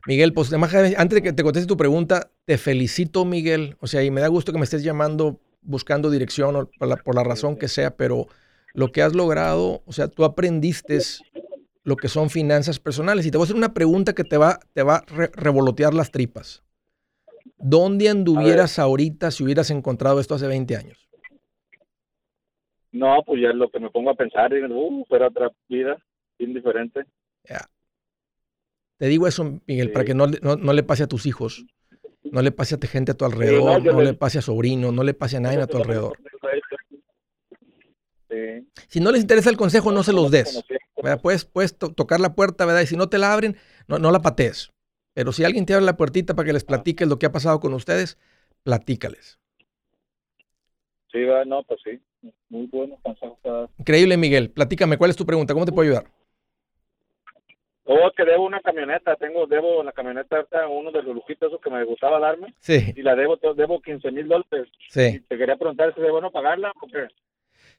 Miguel, 0.06 0.32
pues 0.32 0.52
antes 0.52 1.10
de 1.10 1.22
que 1.22 1.32
te 1.32 1.42
conteste 1.42 1.66
tu 1.66 1.76
pregunta, 1.76 2.30
te 2.44 2.58
felicito, 2.58 3.24
Miguel. 3.24 3.76
O 3.80 3.86
sea, 3.86 4.04
y 4.04 4.10
me 4.10 4.20
da 4.20 4.28
gusto 4.28 4.52
que 4.52 4.58
me 4.58 4.64
estés 4.64 4.82
llamando 4.82 5.40
buscando 5.62 6.10
dirección 6.10 6.68
por 6.78 6.88
la, 6.88 6.96
por 6.96 7.16
la 7.16 7.24
razón 7.24 7.56
que 7.56 7.66
sea, 7.66 7.96
pero 7.96 8.28
lo 8.72 8.92
que 8.92 9.02
has 9.02 9.14
logrado, 9.16 9.82
o 9.84 9.92
sea, 9.92 10.06
tú 10.06 10.24
aprendiste 10.24 11.00
lo 11.82 11.96
que 11.96 12.08
son 12.08 12.30
finanzas 12.30 12.78
personales. 12.78 13.26
Y 13.26 13.30
te 13.30 13.36
voy 13.36 13.44
a 13.44 13.46
hacer 13.46 13.56
una 13.56 13.74
pregunta 13.74 14.12
que 14.12 14.24
te 14.24 14.36
va, 14.36 14.60
te 14.74 14.82
va 14.82 14.96
a 14.96 15.04
revolotear 15.34 15.92
las 15.92 16.12
tripas. 16.12 16.62
¿Dónde 17.58 18.08
anduvieras 18.08 18.78
ahorita 18.78 19.30
si 19.30 19.42
hubieras 19.42 19.70
encontrado 19.70 20.20
esto 20.20 20.34
hace 20.36 20.46
20 20.46 20.76
años? 20.76 21.05
No, 22.96 23.22
pues 23.26 23.42
ya 23.42 23.50
es 23.50 23.54
lo 23.54 23.68
que 23.68 23.78
me 23.78 23.90
pongo 23.90 24.10
a 24.10 24.14
pensar, 24.14 24.52
y, 24.54 24.64
uh, 24.64 25.04
fuera 25.06 25.28
otra 25.28 25.50
vida, 25.68 25.98
indiferente. 26.38 27.04
Te 28.98 29.06
digo 29.08 29.26
eso, 29.26 29.60
Miguel, 29.66 29.92
para 29.92 30.06
que 30.06 30.14
no, 30.14 30.26
no, 30.26 30.72
le 30.72 30.82
pase 30.82 31.02
a 31.02 31.06
tus 31.06 31.26
hijos, 31.26 31.66
no 32.24 32.40
le 32.40 32.50
pase 32.50 32.76
a 32.76 32.86
gente 32.86 33.12
a 33.12 33.14
tu 33.14 33.26
alrededor, 33.26 33.84
no, 33.84 34.00
le 34.00 34.14
pase 34.14 34.38
a 34.38 34.42
sobrino, 34.42 34.90
no 34.90 35.04
le 35.04 35.12
pase 35.12 35.36
a 35.36 35.40
nadie 35.40 35.60
a 35.60 35.66
tu 35.66 35.76
alrededor. 35.76 36.16
Si 38.88 39.00
no 39.00 39.12
les 39.12 39.20
interesa 39.20 39.50
el 39.50 39.58
consejo, 39.58 39.92
no 39.92 40.02
se 40.02 40.14
los 40.14 40.30
des. 40.30 40.64
Puedes, 41.20 41.44
puedes 41.44 41.76
tocar 41.76 42.20
la 42.20 42.34
puerta, 42.34 42.64
¿verdad? 42.64 42.80
Y 42.80 42.86
si 42.86 42.96
no 42.96 43.10
te 43.10 43.18
la 43.18 43.34
abren, 43.34 43.58
no, 43.86 43.98
no 43.98 44.10
la 44.10 44.22
patees. 44.22 44.72
Pero 45.12 45.32
si 45.32 45.44
alguien 45.44 45.66
te 45.66 45.74
abre 45.74 45.84
la 45.84 45.98
puertita 45.98 46.34
para 46.34 46.46
que 46.46 46.54
les 46.54 46.64
platiques 46.64 47.06
lo 47.06 47.18
que 47.18 47.26
ha 47.26 47.32
pasado 47.32 47.60
con 47.60 47.74
ustedes, 47.74 48.16
platícales. 48.62 49.38
Sí, 51.16 51.48
no, 51.48 51.62
pues 51.62 51.80
sí. 51.82 51.98
Muy 52.50 52.70
Increíble, 53.78 54.16
Miguel. 54.16 54.50
Platícame, 54.50 54.98
¿cuál 54.98 55.10
es 55.10 55.16
tu 55.16 55.24
pregunta? 55.24 55.54
¿Cómo 55.54 55.64
te 55.64 55.72
puedo 55.72 55.88
ayudar? 55.88 56.10
Oh, 57.84 58.10
que 58.14 58.24
debo 58.24 58.44
una 58.44 58.60
camioneta. 58.60 59.16
Tengo, 59.16 59.46
debo 59.46 59.82
la 59.82 59.92
camioneta, 59.92 60.44
uno 60.68 60.92
de 60.92 61.02
los 61.02 61.14
lujitos 61.14 61.48
esos 61.48 61.60
que 61.60 61.70
me 61.70 61.84
gustaba 61.84 62.18
darme. 62.18 62.54
Sí. 62.60 62.92
Y 62.94 63.02
la 63.02 63.14
debo, 63.14 63.38
debo 63.54 63.80
15 63.80 64.10
mil 64.10 64.28
dólares. 64.28 64.68
Sí. 64.90 65.20
te 65.28 65.38
quería 65.38 65.56
preguntar 65.56 65.94
si 65.94 66.02
es 66.02 66.10
bueno 66.10 66.30
pagarla. 66.30 66.72
Porque... 66.78 67.06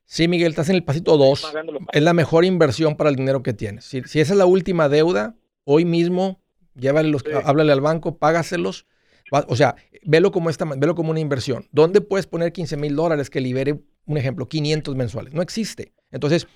Sí, 0.06 0.28
Miguel, 0.28 0.50
estás 0.50 0.70
en 0.70 0.76
el 0.76 0.84
pasito 0.84 1.18
2. 1.18 1.54
Es 1.92 2.02
la 2.02 2.14
mejor 2.14 2.44
inversión 2.44 2.98
para 2.98 3.10
el 3.12 3.16
dinero 3.18 3.44
que 3.44 3.54
tienes. 3.54 3.86
Si, 3.86 4.02
si 4.04 4.20
esa 4.20 4.34
es 4.34 4.40
la 4.40 4.46
última 4.46 4.90
deuda, 4.90 5.36
hoy 5.64 5.86
mismo 5.86 6.40
Llévale 6.80 7.10
los, 7.10 7.24
háblale 7.44 7.72
al 7.72 7.82
banco, 7.82 8.18
págaselos. 8.18 8.86
O 9.32 9.56
sea, 9.56 9.76
velo 10.04 10.32
como, 10.32 10.50
esta, 10.50 10.66
velo 10.66 10.96
como 10.96 11.12
una 11.12 11.20
inversión. 11.20 11.68
¿Dónde 11.72 12.02
puedes 12.02 12.28
poner 12.28 12.54
15 12.54 12.78
mil 12.78 12.96
dólares 12.96 13.30
que 13.30 13.42
libere, 13.42 13.80
un 14.06 14.18
ejemplo, 14.18 14.48
500 14.48 14.96
mensuales? 14.96 15.34
No 15.34 15.42
existe. 15.42 15.94
Entonces, 16.12 16.48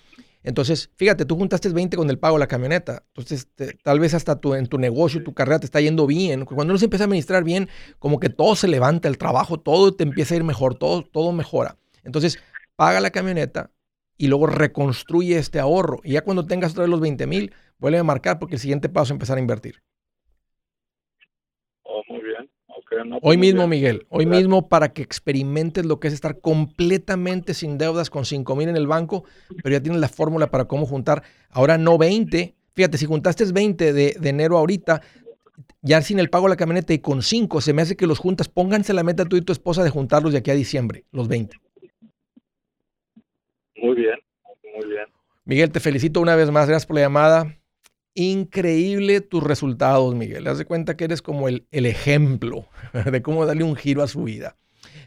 entonces, 0.44 0.90
fíjate, 0.96 1.26
tú 1.26 1.36
juntaste 1.36 1.70
20 1.70 1.98
con 1.98 2.10
el 2.10 2.18
pago 2.18 2.36
de 2.36 2.40
la 2.40 2.48
camioneta. 2.48 3.04
Entonces, 3.08 3.48
tal 3.84 4.00
vez 4.00 4.14
hasta 4.14 4.40
tu, 4.40 4.56
en 4.56 4.68
tu 4.68 4.78
negocio, 4.78 5.24
tu 5.24 5.34
carrera 5.34 5.60
te 5.60 5.66
está 5.66 5.82
yendo 5.82 6.08
bien. 6.08 6.46
Cuando 6.46 6.72
uno 6.72 6.80
se 6.80 6.86
empieza 6.86 7.04
a 7.04 7.06
administrar 7.06 7.44
bien, 7.44 7.70
como 8.00 8.20
que 8.20 8.30
todo 8.30 8.56
se 8.56 8.68
levanta, 8.68 9.08
el 9.08 9.18
trabajo, 9.18 9.60
todo 9.60 9.94
te 9.94 10.04
empieza 10.04 10.34
a 10.34 10.38
ir 10.38 10.44
mejor, 10.44 10.76
todo, 10.76 11.04
todo 11.04 11.32
mejora. 11.32 11.78
Entonces, 12.04 12.40
paga 12.76 13.00
la 13.00 13.12
camioneta 13.12 13.70
y 14.18 14.28
luego 14.28 14.48
reconstruye 14.48 15.38
este 15.38 15.60
ahorro. 15.60 16.00
Y 16.04 16.14
ya 16.14 16.24
cuando 16.24 16.46
tengas 16.46 16.72
otra 16.72 16.84
vez 16.84 16.90
los 16.90 17.02
20 17.02 17.28
mil, 17.28 17.54
vuelve 17.78 18.00
a 18.00 18.04
marcar 18.04 18.40
porque 18.40 18.56
el 18.56 18.62
siguiente 18.62 18.90
paso 18.90 19.06
es 19.06 19.12
empezar 19.12 19.38
a 19.38 19.42
invertir. 19.42 19.84
Hoy 23.22 23.38
mismo, 23.38 23.68
Miguel, 23.68 24.06
hoy 24.10 24.26
mismo 24.26 24.68
para 24.68 24.94
que 24.94 25.02
experimentes 25.02 25.86
lo 25.86 26.00
que 26.00 26.08
es 26.08 26.14
estar 26.14 26.40
completamente 26.40 27.54
sin 27.54 27.78
deudas 27.78 28.10
con 28.10 28.26
5 28.26 28.56
mil 28.56 28.70
en 28.70 28.76
el 28.76 28.88
banco, 28.88 29.24
pero 29.64 29.74
ya 29.74 29.82
tienes 29.82 30.02
la 30.02 30.10
fórmula 30.10 30.48
para 30.48 30.66
cómo 30.66 30.86
juntar. 30.86 31.24
Ahora 31.50 31.78
no 31.78 31.98
20. 31.98 32.54
Fíjate, 32.74 32.98
si 32.98 33.06
juntaste 33.06 33.46
20 33.46 33.94
de, 33.94 34.18
enero 34.24 34.58
ahorita, 34.58 35.02
ya 35.82 36.02
sin 36.02 36.20
el 36.20 36.30
pago 36.30 36.46
de 36.46 36.52
la 36.52 36.58
camioneta 36.58 36.94
y 36.94 37.00
con 37.00 37.22
5, 37.22 37.62
se 37.62 37.74
me 37.74 37.82
hace 37.82 37.96
que 37.96 38.08
los 38.08 38.20
juntas. 38.20 38.48
Pónganse 38.50 38.94
la 38.94 39.04
meta 39.04 39.26
tú 39.26 39.36
y 39.36 39.42
tu 39.42 39.52
esposa 39.52 39.84
de 39.84 39.90
juntarlos 39.90 40.32
de 40.32 40.40
aquí 40.40 40.52
a 40.52 40.56
diciembre, 40.56 41.06
los 41.12 41.28
20. 41.28 41.58
Muy 43.78 43.96
bien, 43.96 44.20
muy 44.76 44.90
bien. 44.90 45.06
Miguel, 45.44 45.72
te 45.72 45.80
felicito 45.80 46.22
una 46.22 46.36
vez 46.36 46.52
más. 46.52 46.68
Gracias 46.68 46.86
por 46.86 46.96
la 46.96 47.02
llamada 47.02 47.61
increíble 48.14 49.22
tus 49.22 49.44
resultados, 49.44 50.14
Miguel. 50.16 50.48
Haz 50.48 50.58
de 50.58 50.66
cuenta 50.66 50.98
que 50.98 51.06
eres 51.06 51.22
como 51.22 51.48
el, 51.48 51.68
el, 51.72 51.86
ejemplo 51.86 52.68
de 53.12 53.22
cómo 53.22 53.46
darle 53.46 53.64
un 53.64 53.76
giro 53.76 54.04
a 54.04 54.08
su 54.08 54.24
vida. 54.24 54.58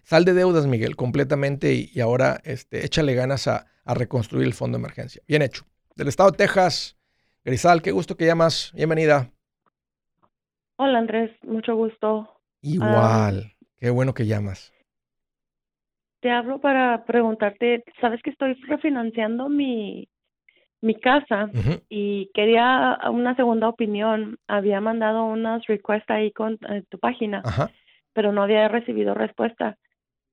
Sal 0.03 0.25
de 0.25 0.35
deudas, 0.35 0.67
Miguel, 0.67 0.97
completamente 0.97 1.75
y, 1.75 2.01
ahora 2.01 2.40
este, 2.45 2.85
échale 2.85 3.14
ganas 3.14 3.49
a, 3.49 3.67
a, 3.85 3.95
reconstruir 3.95 4.47
el 4.47 4.55
fondo 4.55 4.79
de 4.79 4.83
emergencia. 4.83 5.23
Bien 5.27 5.43
hecho. 5.43 5.64
Del 5.97 6.09
estado 6.09 6.31
de 6.31 6.38
Texas, 6.38 6.97
Grisal, 7.45 7.83
qué 7.83 7.93
gusto 7.93 8.17
que 8.17 8.27
llamas. 8.27 8.73
Bienvenida. 8.75 9.31
Hola, 10.77 10.99
Andrés, 10.99 11.31
mucho 11.43 11.77
gusto. 11.77 12.29
Igual, 12.62 13.53
qué 13.79 13.90
bueno 13.90 14.12
que 14.12 14.27
llamas. 14.27 14.73
Te 16.21 16.31
hablo 16.31 16.59
para 16.59 17.05
preguntarte, 17.05 17.85
¿sabes 18.01 18.23
que 18.23 18.31
estoy 18.31 18.55
refinanciando 18.67 19.49
mi, 19.49 20.09
mi 20.85 20.94
casa 20.94 21.49
y 21.88 22.31
quería 22.35 22.99
una 23.11 23.35
segunda 23.37 23.68
opinión. 23.68 24.38
Había 24.47 24.81
mandado 24.81 25.25
unas 25.25 25.66
requests 25.66 26.11
ahí 26.11 26.31
con 26.31 26.59
eh, 26.68 26.83
tu 26.90 26.99
página, 26.99 27.42
pero 28.12 28.33
no 28.33 28.42
había 28.42 28.68
recibido 28.68 29.14
respuesta. 29.14 29.79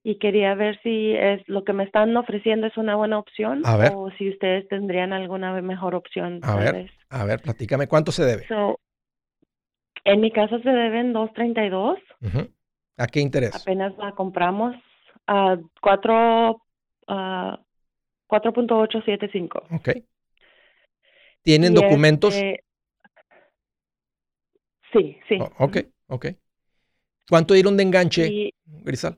Y 0.03 0.17
quería 0.17 0.53
ver 0.55 0.79
si 0.81 1.13
es 1.13 1.47
lo 1.47 1.63
que 1.63 1.73
me 1.73 1.83
están 1.83 2.15
ofreciendo 2.17 2.67
es 2.67 2.75
una 2.75 2.95
buena 2.95 3.19
opción 3.19 3.61
o 3.65 4.09
si 4.17 4.29
ustedes 4.29 4.67
tendrían 4.67 5.13
alguna 5.13 5.53
mejor 5.61 5.95
opción. 5.95 6.39
A 6.43 6.55
ver, 6.55 6.91
a 7.09 7.23
ver, 7.23 7.41
platícame, 7.41 7.87
¿cuánto 7.87 8.11
se 8.11 8.25
debe? 8.25 8.45
en 10.03 10.19
mi 10.19 10.31
casa 10.31 10.59
se 10.59 10.69
deben 10.69 11.13
232. 11.13 11.99
¿A 12.97 13.07
qué 13.07 13.19
interés? 13.19 13.55
Apenas 13.55 13.95
la 13.97 14.11
compramos 14.13 14.75
a 15.27 15.57
4 15.81 16.61
uh, 17.07 17.57
4.875. 18.31 19.63
Ok. 19.71 19.89
¿Tienen 21.43 21.73
documentos? 21.73 22.36
Este 22.36 22.63
sí, 24.93 25.17
sí. 25.27 25.38
Oh, 25.39 25.65
ok, 25.65 25.77
ok. 26.08 26.25
¿Cuánto 27.30 27.54
dieron 27.54 27.77
de 27.77 27.84
enganche, 27.84 28.51
Grisal? 28.65 29.17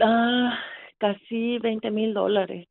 Ah, 0.00 0.58
casi 0.98 1.58
20 1.58 1.90
mil 1.90 2.14
dólares. 2.14 2.66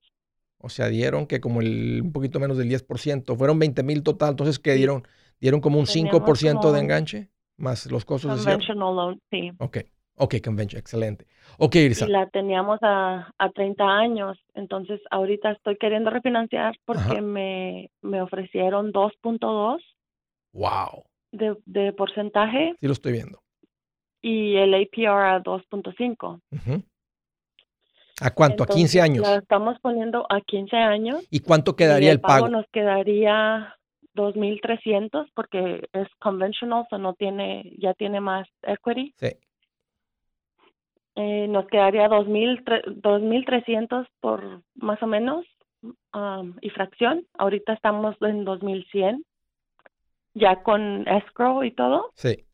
O 0.60 0.70
sea, 0.70 0.88
dieron 0.88 1.28
que 1.28 1.40
como 1.40 1.62
el, 1.62 2.02
un 2.04 2.12
poquito 2.12 2.40
menos 2.40 2.58
del 2.58 2.68
10%. 2.68 3.36
Fueron 3.36 3.60
20 3.60 3.84
mil 3.84 4.04
total, 4.04 4.32
entonces 4.32 4.60
¿qué 4.60 4.74
dieron? 4.74 5.08
¿Dieron 5.40 5.62
como 5.62 5.80
un 5.80 5.86
5% 5.86 6.72
de 6.72 6.80
enganche? 6.80 7.30
Más 7.58 7.90
los 7.92 8.06
costos 8.06 8.36
de 8.36 8.58
cierre. 8.58 8.76
Loan, 8.76 9.20
sí. 9.32 9.52
Ok. 9.60 9.78
Ok, 10.17 10.36
convention, 10.43 10.80
excelente. 10.80 11.27
Ok, 11.60 11.75
Irisa. 11.75 12.08
Y 12.08 12.12
la 12.12 12.27
teníamos 12.27 12.80
a, 12.82 13.32
a 13.38 13.49
30 13.51 13.84
años, 13.84 14.38
entonces 14.56 14.99
ahorita 15.12 15.51
estoy 15.51 15.77
queriendo 15.77 16.10
refinanciar 16.10 16.75
porque 16.86 17.21
me, 17.21 17.91
me 18.01 18.21
ofrecieron 18.21 18.91
2.2. 18.91 19.80
Wow. 20.53 21.03
De, 21.32 21.56
de 21.65 21.93
porcentaje. 21.93 22.75
Sí, 22.80 22.88
lo 22.88 22.93
estoy 22.93 23.12
viendo. 23.12 23.41
Y 24.21 24.56
el 24.56 24.73
APR 24.73 25.08
a 25.08 25.43
2.5. 25.43 26.41
¿A 28.19 28.32
cuánto? 28.32 28.63
¿A 28.63 28.67
15 28.67 29.01
años? 29.01 29.27
La 29.27 29.36
estamos 29.36 29.80
poniendo 29.80 30.25
a 30.30 30.41
15 30.41 30.75
años. 30.75 31.27
¿Y 31.30 31.41
cuánto 31.41 31.75
quedaría 31.75 32.12
el, 32.12 32.19
pago? 32.19 32.49
Nos 32.49 32.65
quedaría 32.71 33.75
2.300 34.15 35.30
porque 35.36 35.88
es 35.93 36.08
conventional, 36.19 36.86
o 36.89 36.97
no 36.97 37.13
tiene, 37.13 37.75
ya 37.77 37.93
tiene 37.93 38.19
más 38.19 38.47
equity. 38.63 39.13
Sí. 39.17 39.27
Eh, 41.19 41.47
nos 41.49 41.65
quedaría 41.65 42.08
2.300 42.08 44.08
por 44.21 44.62
más 44.75 45.01
o 45.01 45.08
menos 45.08 45.47
um, 46.13 46.53
y 46.62 46.69
fracción. 46.69 47.25
Ahorita 47.39 47.73
estamos 47.73 48.15
en 48.21 48.45
2.100, 48.45 49.23
ya 50.36 50.62
con 50.62 51.08
escrow 51.08 51.63
y 51.63 51.71
todo. 51.71 52.12
Sí. 52.13 52.45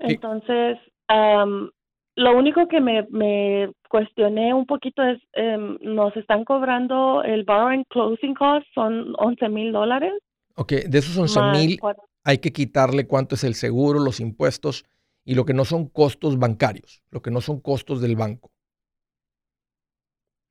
Entonces, 0.00 0.78
um, 1.08 1.70
lo 2.16 2.36
único 2.36 2.66
que 2.66 2.80
me, 2.80 3.06
me 3.10 3.70
cuestioné 3.88 4.52
un 4.52 4.66
poquito 4.66 5.04
es, 5.04 5.22
um, 5.36 5.78
nos 5.82 6.16
están 6.16 6.44
cobrando 6.44 7.22
el 7.22 7.44
borrowing 7.44 7.84
closing 7.84 8.34
cost, 8.34 8.66
son 8.74 9.14
11 9.18 9.48
mil 9.48 9.70
dólares. 9.70 10.12
Ok, 10.56 10.72
de 10.88 10.98
esos 10.98 11.16
11 11.16 11.40
mil 11.52 11.78
hay 12.24 12.38
que 12.38 12.52
quitarle 12.52 13.06
cuánto 13.06 13.36
es 13.36 13.44
el 13.44 13.54
seguro, 13.54 14.00
los 14.00 14.18
impuestos 14.18 14.84
y 15.26 15.34
lo 15.34 15.44
que 15.44 15.52
no 15.52 15.64
son 15.64 15.88
costos 15.88 16.38
bancarios, 16.38 17.02
lo 17.10 17.20
que 17.20 17.32
no 17.32 17.40
son 17.42 17.60
costos 17.60 18.00
del 18.00 18.14
banco. 18.14 18.52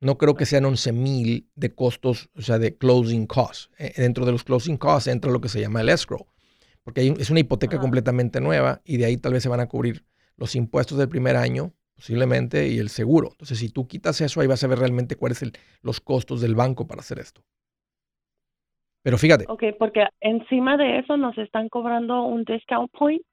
No 0.01 0.17
creo 0.17 0.35
que 0.35 0.45
sean 0.45 0.65
11 0.65 0.91
mil 0.91 1.49
de 1.55 1.73
costos, 1.73 2.29
o 2.35 2.41
sea, 2.41 2.59
de 2.59 2.77
closing 2.77 3.25
costs. 3.25 3.71
Eh, 3.79 3.93
dentro 3.95 4.25
de 4.25 4.33
los 4.33 4.43
closing 4.43 4.77
costs 4.77 5.07
entra 5.07 5.31
lo 5.31 5.39
que 5.39 5.47
se 5.47 5.61
llama 5.61 5.79
el 5.79 5.87
escrow, 5.87 6.27
porque 6.83 7.15
es 7.17 7.29
una 7.29 7.39
hipoteca 7.39 7.79
completamente 7.79 8.41
nueva 8.41 8.81
y 8.83 8.97
de 8.97 9.05
ahí 9.05 9.17
tal 9.17 9.31
vez 9.33 9.43
se 9.43 9.49
van 9.49 9.61
a 9.61 9.67
cubrir 9.67 10.03
los 10.35 10.55
impuestos 10.55 10.97
del 10.97 11.07
primer 11.07 11.37
año, 11.37 11.71
posiblemente, 11.95 12.67
y 12.67 12.77
el 12.77 12.89
seguro. 12.89 13.29
Entonces, 13.31 13.57
si 13.57 13.69
tú 13.69 13.87
quitas 13.87 14.19
eso, 14.19 14.41
ahí 14.41 14.47
vas 14.47 14.63
a 14.65 14.67
ver 14.67 14.79
realmente 14.79 15.15
cuáles 15.15 15.37
son 15.37 15.53
los 15.81 16.01
costos 16.01 16.41
del 16.41 16.53
banco 16.53 16.85
para 16.85 16.99
hacer 16.99 17.19
esto. 17.19 17.41
Pero 19.01 19.17
fíjate. 19.17 19.45
Ok, 19.47 19.63
porque 19.79 20.05
encima 20.19 20.75
de 20.75 20.99
eso 20.99 21.15
nos 21.15 21.37
están 21.37 21.69
cobrando 21.69 22.23
un 22.23 22.43
discount 22.43 22.91
point 22.91 23.25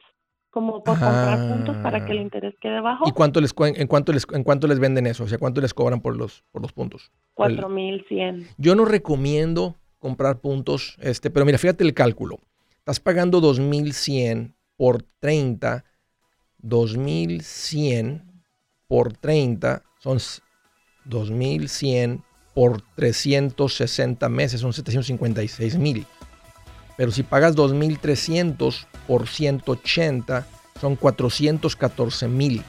como 0.53 0.85
por 0.85 0.99
comprar 1.01 1.49
puntos 1.49 1.77
para 1.79 2.05
que 2.05 2.13
el 2.13 2.19
ah. 2.19 2.23
interés 2.23 2.55
quede 2.61 2.81
bajo. 2.81 3.09
¿Y 3.09 3.13
cuánto 3.13 3.41
les, 3.41 3.53
en, 3.59 3.87
cuánto 3.89 4.13
les, 4.13 4.27
en 4.33 4.45
cuánto 4.45 4.69
les 4.69 4.79
venden 4.79 5.07
eso? 5.07 5.25
O 5.25 5.27
sea, 5.27 5.39
¿cuánto 5.39 5.61
les 5.61 5.75
cobran 5.75 6.01
por 6.01 6.17
los, 6.17 6.45
por 6.53 6.63
los 6.63 6.73
puntos? 6.73 7.11
4,100. 7.35 8.49
Yo 8.59 8.75
no 8.75 8.85
recomiendo 8.85 9.77
comprar 9.99 10.41
puntos, 10.41 10.97
este, 11.01 11.31
pero 11.31 11.47
mira, 11.47 11.59
fíjate 11.59 11.85
el 11.85 11.95
cálculo. 11.95 12.39
Estás 12.79 13.01
pagando 13.01 13.41
2,100 13.41 14.55
por 14.77 15.03
30, 15.21 15.85
2,100 16.59 18.23
por 18.87 19.15
30 19.15 19.83
son 20.01 20.19
2,100 21.07 22.23
por 22.55 22.83
360 22.97 24.29
meses, 24.29 24.61
son 24.61 24.75
756 24.75 25.79
mil. 25.79 26.07
Pero 27.03 27.11
si 27.11 27.25
pagas 27.25 27.57
2.300 27.57 28.87
por 29.09 29.27
180, 29.27 30.47
son 30.81 30.95
414 30.95 32.29
mil. 32.29 32.63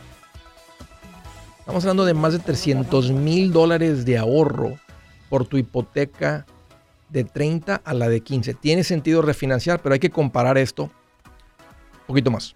Estamos 1.60 1.84
hablando 1.84 2.04
de 2.04 2.15
más 2.15 2.34
de 2.34 2.39
300 2.39 3.12
mil 3.12 3.54
dólares 3.54 4.06
de 4.06 4.17
ahorro 4.17 4.80
por 5.30 5.46
tu 5.46 5.58
hipoteca 5.58 6.48
de 7.10 7.26
30 7.26 7.76
a 7.76 7.93
la 7.93 8.10
de 8.10 8.22
15. 8.22 8.56
Tiene 8.56 8.84
sentido 8.84 9.22
refinanciar, 9.22 9.84
pero 9.84 9.93
hay 9.93 10.00
que 10.00 10.10
comparar 10.10 10.58
esto 10.58 10.86
un 10.86 12.08
poquito 12.08 12.32
más. 12.32 12.56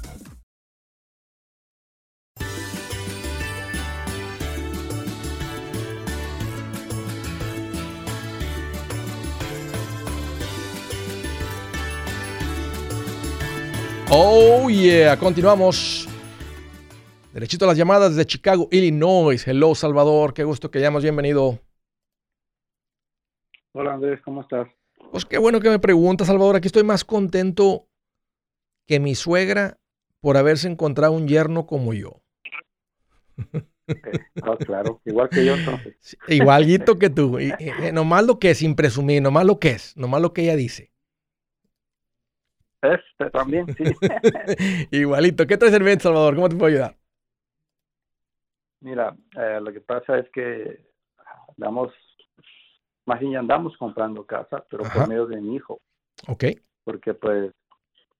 Oh 14.13 14.69
yeah, 14.69 15.15
continuamos. 15.15 16.05
Derechito 17.31 17.63
a 17.63 17.69
las 17.69 17.77
llamadas 17.77 18.13
de 18.13 18.25
Chicago, 18.25 18.67
Illinois. 18.69 19.47
Hello, 19.47 19.73
Salvador, 19.73 20.33
qué 20.33 20.43
gusto 20.43 20.69
que 20.69 20.81
llamas, 20.81 21.01
bienvenido. 21.01 21.59
Hola 23.71 23.93
Andrés, 23.93 24.19
¿cómo 24.21 24.41
estás? 24.41 24.67
Pues 25.11 25.23
qué 25.23 25.37
bueno 25.37 25.61
que 25.61 25.69
me 25.69 25.79
preguntas, 25.79 26.27
Salvador. 26.27 26.57
Aquí 26.57 26.67
estoy 26.67 26.83
más 26.83 27.05
contento 27.05 27.87
que 28.85 28.99
mi 28.99 29.15
suegra 29.15 29.79
por 30.19 30.35
haberse 30.35 30.67
encontrado 30.67 31.13
un 31.13 31.29
yerno 31.29 31.65
como 31.65 31.93
yo. 31.93 32.21
Ah, 34.43 34.57
claro, 34.59 35.01
igual 35.05 35.29
que 35.29 35.45
yo 35.45 35.55
entonces. 35.55 36.17
Igualito 36.27 36.99
que 36.99 37.09
tú. 37.09 37.39
Y, 37.39 37.53
nomás 37.93 38.25
lo 38.25 38.39
que 38.39 38.51
es, 38.51 38.57
sin 38.57 38.75
presumir, 38.75 39.21
nomás 39.21 39.45
lo 39.45 39.57
que 39.57 39.69
es, 39.69 39.95
nomás 39.95 40.21
lo 40.21 40.33
que 40.33 40.43
ella 40.43 40.57
dice. 40.57 40.90
Este 42.81 43.29
también, 43.29 43.67
sí. 43.75 43.83
Igualito. 44.91 45.45
¿Qué 45.45 45.57
traes 45.57 45.73
en 45.73 45.99
Salvador? 45.99 46.35
¿Cómo 46.35 46.49
te 46.49 46.55
puedo 46.55 46.71
ayudar? 46.71 46.97
Mira, 48.79 49.15
eh, 49.37 49.59
lo 49.61 49.71
que 49.71 49.81
pasa 49.81 50.17
es 50.17 50.29
que 50.31 50.83
damos, 51.57 51.93
más 53.05 53.19
bien 53.19 53.37
andamos 53.37 53.77
comprando 53.77 54.25
casa, 54.25 54.65
pero 54.69 54.83
por 54.83 55.07
medio 55.07 55.27
de 55.27 55.39
mi 55.39 55.55
hijo. 55.55 55.79
Ok. 56.27 56.45
Porque 56.83 57.13
pues 57.13 57.51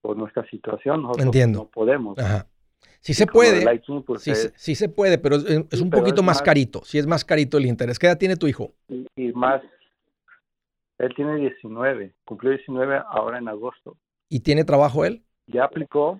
por 0.00 0.16
nuestra 0.16 0.46
situación 0.48 1.02
nosotros 1.02 1.48
no 1.48 1.66
podemos. 1.66 2.18
Ajá. 2.18 2.46
Sí 3.00 3.14
se 3.14 3.26
puede. 3.26 3.64
Pues, 4.06 4.52
sí, 4.54 4.74
se 4.76 4.88
puede, 4.88 5.18
pero 5.18 5.36
es, 5.36 5.80
un 5.80 5.90
poquito 5.90 6.22
más, 6.22 6.40
carito. 6.40 6.82
Sí 6.84 6.98
es 6.98 7.06
más 7.06 7.24
carito 7.24 7.58
el 7.58 7.66
interés. 7.66 7.98
¿Qué 7.98 8.06
edad 8.06 8.18
tiene 8.18 8.36
tu 8.36 8.46
hijo? 8.46 8.74
y, 9.16 9.32
más, 9.32 9.60
él 10.98 11.12
tiene 11.16 11.34
19, 11.36 12.14
cumplió 12.24 12.52
19 12.52 13.02
ahora 13.08 13.38
en 13.38 13.48
agosto. 13.48 13.96
¿Y 14.32 14.40
tiene 14.40 14.64
trabajo 14.64 15.04
él? 15.04 15.26
Ya 15.46 15.64
aplicó. 15.64 16.18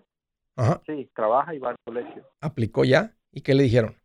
Ajá. 0.54 0.82
Sí, 0.84 1.10
trabaja 1.14 1.54
y 1.54 1.58
va 1.58 1.70
al 1.70 1.76
colegio. 1.82 2.26
¿Aplicó 2.42 2.84
ya? 2.84 3.16
¿Y 3.30 3.40
qué 3.40 3.54
le 3.54 3.62
dijeron? 3.62 3.96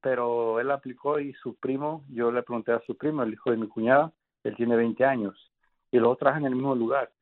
Pero, 0.00 0.58
él 0.58 0.70
aplicó 0.70 1.20
y 1.20 1.34
su 1.34 1.56
primo, 1.56 2.02
yo 2.08 2.32
le 2.32 2.42
pregunté 2.42 2.72
a 2.72 2.80
su 2.86 2.96
primo, 2.96 3.22
el 3.22 3.34
hijo 3.34 3.50
de 3.50 3.58
mi 3.58 3.68
cuñada, 3.68 4.10
él 4.42 4.56
tiene 4.56 4.74
20 4.74 5.04
años 5.04 5.52
y 5.90 5.98
los 5.98 6.16
trabajan 6.16 6.46
en 6.46 6.52
el 6.52 6.54
mismo 6.54 6.74
lugar. 6.74 7.12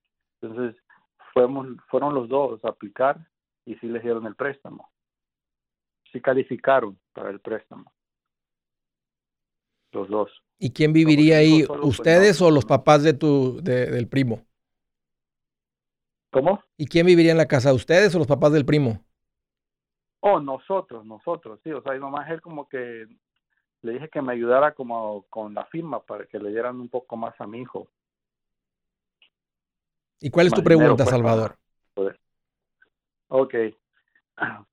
Entonces, 0.41 0.81
fuimos, 1.35 1.67
fueron 1.91 2.15
los 2.15 2.29
dos 2.29 2.65
a 2.65 2.69
aplicar 2.69 3.19
y 3.65 3.75
sí 3.79 3.89
les 3.89 4.05
dieron 4.05 4.25
el 4.25 4.37
préstamo. 4.37 4.89
Sí 6.13 6.21
calificaron 6.21 6.97
para 7.13 7.31
el 7.31 7.41
préstamo. 7.41 7.93
Los 9.91 10.09
dos. 10.09 10.31
¿Y 10.61 10.73
quién 10.73 10.93
viviría 10.93 11.39
ahí? 11.39 11.65
Pues, 11.65 11.81
¿Ustedes 11.83 12.41
o 12.41 12.53
los 12.53 12.65
papás 12.65 13.03
de 13.03 13.15
tu, 13.15 13.61
del 13.61 14.07
primo? 14.07 14.48
¿Cómo? 16.31 16.63
¿Y 16.77 16.87
quién 16.87 17.07
viviría 17.07 17.33
en 17.33 17.39
la 17.39 17.49
casa? 17.49 17.73
¿Ustedes 17.73 18.15
o 18.15 18.19
los 18.19 18.27
papás 18.27 18.53
del 18.53 18.67
primo? 18.67 19.03
Oh, 20.21 20.41
nosotros, 20.41 21.05
nosotros, 21.07 21.61
sí. 21.63 21.73
O 21.73 21.83
sea, 21.83 21.97
y 21.97 22.01
nomás 22.01 22.31
él 22.31 22.41
como 22.41 22.69
que 22.69 23.07
le 23.83 23.93
dije 23.93 24.09
que 24.09 24.21
me 24.21 24.33
ayudara 24.33 24.75
como 24.75 25.23
con 25.31 25.55
la 25.55 25.65
firma 25.67 26.01
para 26.01 26.27
que 26.27 26.39
le 26.39 26.51
dieran 26.51 26.81
un 26.81 26.89
poco 26.89 27.17
más 27.17 27.41
a 27.41 27.47
mi 27.47 27.61
hijo. 27.61 27.89
¿Y 30.21 30.31
cuál 30.31 30.49
es 30.49 30.53
tu 30.53 30.63
pregunta, 30.63 31.05
pues, 31.05 31.11
Salvador? 31.11 31.57
Ok. 33.29 33.55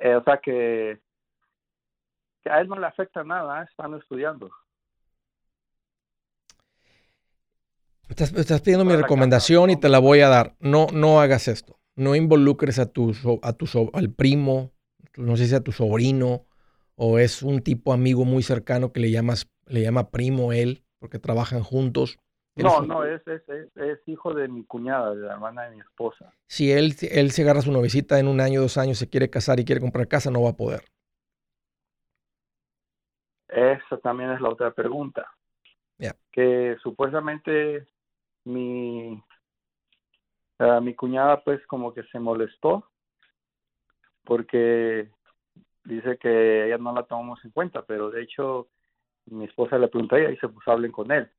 Eh, 0.00 0.16
o 0.16 0.24
sea 0.24 0.36
que, 0.36 1.00
que 2.42 2.50
a 2.50 2.60
él 2.60 2.68
no 2.68 2.78
le 2.78 2.86
afecta 2.86 3.24
nada, 3.24 3.62
¿eh? 3.62 3.66
están 3.70 3.94
estudiando. 3.94 4.50
Estás, 8.08 8.60
pidiendo 8.60 8.84
mi 8.84 8.94
recomendación 8.94 9.70
y 9.70 9.76
te 9.76 9.88
la 9.88 9.98
voy 9.98 10.20
a 10.20 10.28
dar. 10.28 10.54
No, 10.60 10.86
no 10.92 11.20
hagas 11.20 11.48
esto. 11.48 11.78
No 11.96 12.14
involucres 12.14 12.78
a 12.78 12.86
tu, 12.86 13.12
a 13.42 13.52
tu 13.54 13.66
al 13.92 14.10
primo, 14.10 14.72
no 15.16 15.36
sé 15.36 15.46
si 15.46 15.54
a 15.54 15.60
tu 15.60 15.72
sobrino, 15.72 16.44
o 16.96 17.18
es 17.18 17.42
un 17.42 17.62
tipo 17.62 17.92
amigo 17.92 18.24
muy 18.24 18.42
cercano 18.42 18.92
que 18.92 19.00
le 19.00 19.10
llamas, 19.10 19.48
le 19.66 19.82
llama 19.82 20.10
primo 20.10 20.52
él, 20.52 20.84
porque 20.98 21.18
trabajan 21.18 21.62
juntos. 21.62 22.18
No, 22.56 22.82
no, 22.82 23.04
es, 23.04 23.26
es, 23.26 23.42
es, 23.48 23.98
hijo 24.06 24.32
de 24.32 24.48
mi 24.48 24.64
cuñada, 24.64 25.14
de 25.14 25.22
la 25.22 25.32
hermana 25.32 25.62
de 25.64 25.74
mi 25.74 25.80
esposa. 25.80 26.32
Si 26.46 26.70
él, 26.70 26.94
él 27.10 27.30
se 27.32 27.42
agarra 27.42 27.62
su 27.62 27.72
novicita 27.72 28.20
en 28.20 28.28
un 28.28 28.40
año, 28.40 28.60
dos 28.60 28.76
años, 28.76 28.98
se 28.98 29.08
quiere 29.08 29.30
casar 29.30 29.58
y 29.58 29.64
quiere 29.64 29.80
comprar 29.80 30.06
casa, 30.06 30.30
no 30.30 30.42
va 30.42 30.50
a 30.50 30.56
poder. 30.56 30.84
Esa 33.48 33.96
también 33.98 34.30
es 34.30 34.40
la 34.40 34.50
otra 34.50 34.72
pregunta. 34.72 35.26
Que 36.32 36.76
supuestamente 36.82 37.86
mi, 38.44 39.22
uh, 40.58 40.80
mi 40.80 40.94
cuñada 40.94 41.42
pues 41.42 41.64
como 41.66 41.92
que 41.92 42.02
se 42.04 42.18
molestó 42.18 42.90
porque 44.24 45.10
dice 45.84 46.18
que 46.18 46.66
ella 46.66 46.78
no 46.78 46.94
la 46.94 47.04
tomamos 47.04 47.44
en 47.44 47.50
cuenta, 47.50 47.82
pero 47.82 48.10
de 48.10 48.22
hecho 48.22 48.68
mi 49.26 49.44
esposa 49.44 49.78
le 49.78 49.88
preguntó 49.88 50.16
a 50.16 50.20
ella 50.20 50.30
y 50.30 50.36
se 50.36 50.48
puso 50.48 50.70
hablen 50.70 50.92
con 50.92 51.10
él. 51.10 51.30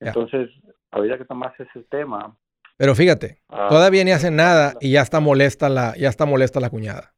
Entonces, 0.00 0.50
habría 0.90 1.16
que 1.18 1.24
tomarse 1.24 1.62
ese 1.62 1.82
tema. 1.84 2.36
Pero 2.76 2.94
fíjate, 2.94 3.40
ah, 3.48 3.68
todavía 3.70 4.04
ni 4.04 4.12
hacen 4.12 4.36
nada 4.36 4.74
y 4.80 4.92
ya 4.92 5.00
está 5.00 5.20
molesta 5.20 5.68
la, 5.68 5.94
ya 5.96 6.08
está 6.08 6.26
molesta 6.26 6.60
la 6.60 6.70
cuñada. 6.70 7.14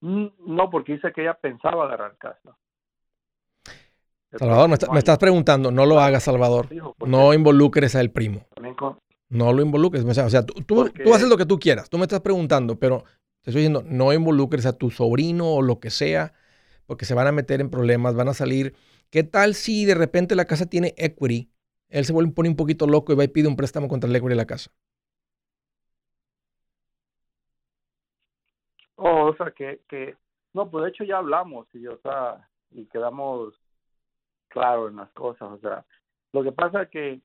Mm, 0.00 0.28
no, 0.46 0.70
porque 0.70 0.94
dice 0.94 1.12
que 1.12 1.22
ella 1.22 1.34
pensaba 1.34 1.84
agarrar 1.84 2.16
casa. 2.16 2.56
Salvador, 4.38 4.68
me, 4.68 4.98
estás 4.98 5.18
preguntando, 5.18 5.70
no 5.70 5.86
lo 5.86 6.00
hagas, 6.00 6.24
Salvador. 6.24 6.68
No 7.06 7.32
involucres 7.32 7.94
al 7.94 8.10
primo. 8.10 8.46
No 9.28 9.52
lo 9.52 9.62
involucres. 9.62 10.04
O 10.04 10.30
sea, 10.30 10.44
tú, 10.44 10.54
tú, 10.62 11.14
haces 11.14 11.28
lo 11.28 11.36
que 11.36 11.46
tú 11.46 11.58
quieras. 11.58 11.88
Tú 11.88 11.98
me 11.98 12.04
estás 12.04 12.20
preguntando, 12.20 12.78
pero 12.78 13.04
te 13.42 13.50
estoy 13.50 13.62
diciendo, 13.62 13.84
no 13.86 14.12
involucres 14.12 14.66
a 14.66 14.76
tu 14.76 14.90
sobrino 14.90 15.54
o 15.54 15.62
lo 15.62 15.80
que 15.80 15.90
sea, 15.90 16.32
porque 16.86 17.04
se 17.04 17.14
van 17.14 17.26
a 17.26 17.32
meter 17.32 17.60
en 17.60 17.70
problemas, 17.70 18.14
van 18.14 18.28
a 18.28 18.34
salir. 18.34 18.74
¿Qué 19.10 19.22
tal 19.22 19.54
si 19.54 19.84
de 19.84 19.94
repente 19.94 20.34
la 20.34 20.46
casa 20.46 20.66
tiene 20.66 20.94
equity? 20.96 21.50
Él 21.88 22.04
se 22.04 22.12
vuelve 22.12 22.32
pone 22.32 22.48
un 22.48 22.56
poquito 22.56 22.86
loco 22.86 23.12
y 23.12 23.16
va 23.16 23.24
y 23.24 23.28
pide 23.28 23.48
un 23.48 23.56
préstamo 23.56 23.88
contra 23.88 24.08
el 24.10 24.16
equity 24.16 24.30
de 24.30 24.36
la 24.36 24.46
casa. 24.46 24.70
Oh, 28.96 29.26
o 29.26 29.36
sea, 29.36 29.50
que, 29.50 29.80
que, 29.88 30.16
no, 30.52 30.70
pues 30.70 30.84
de 30.84 30.90
hecho 30.90 31.04
ya 31.04 31.18
hablamos 31.18 31.66
y, 31.74 31.86
o 31.86 31.98
sea, 31.98 32.48
y 32.70 32.86
quedamos 32.86 33.54
claro 34.54 34.88
en 34.88 34.96
las 34.96 35.10
cosas, 35.10 35.50
o 35.50 35.58
sea, 35.58 35.84
lo 36.32 36.42
que 36.42 36.52
pasa 36.52 36.82
es 36.82 36.88
que 36.88 37.20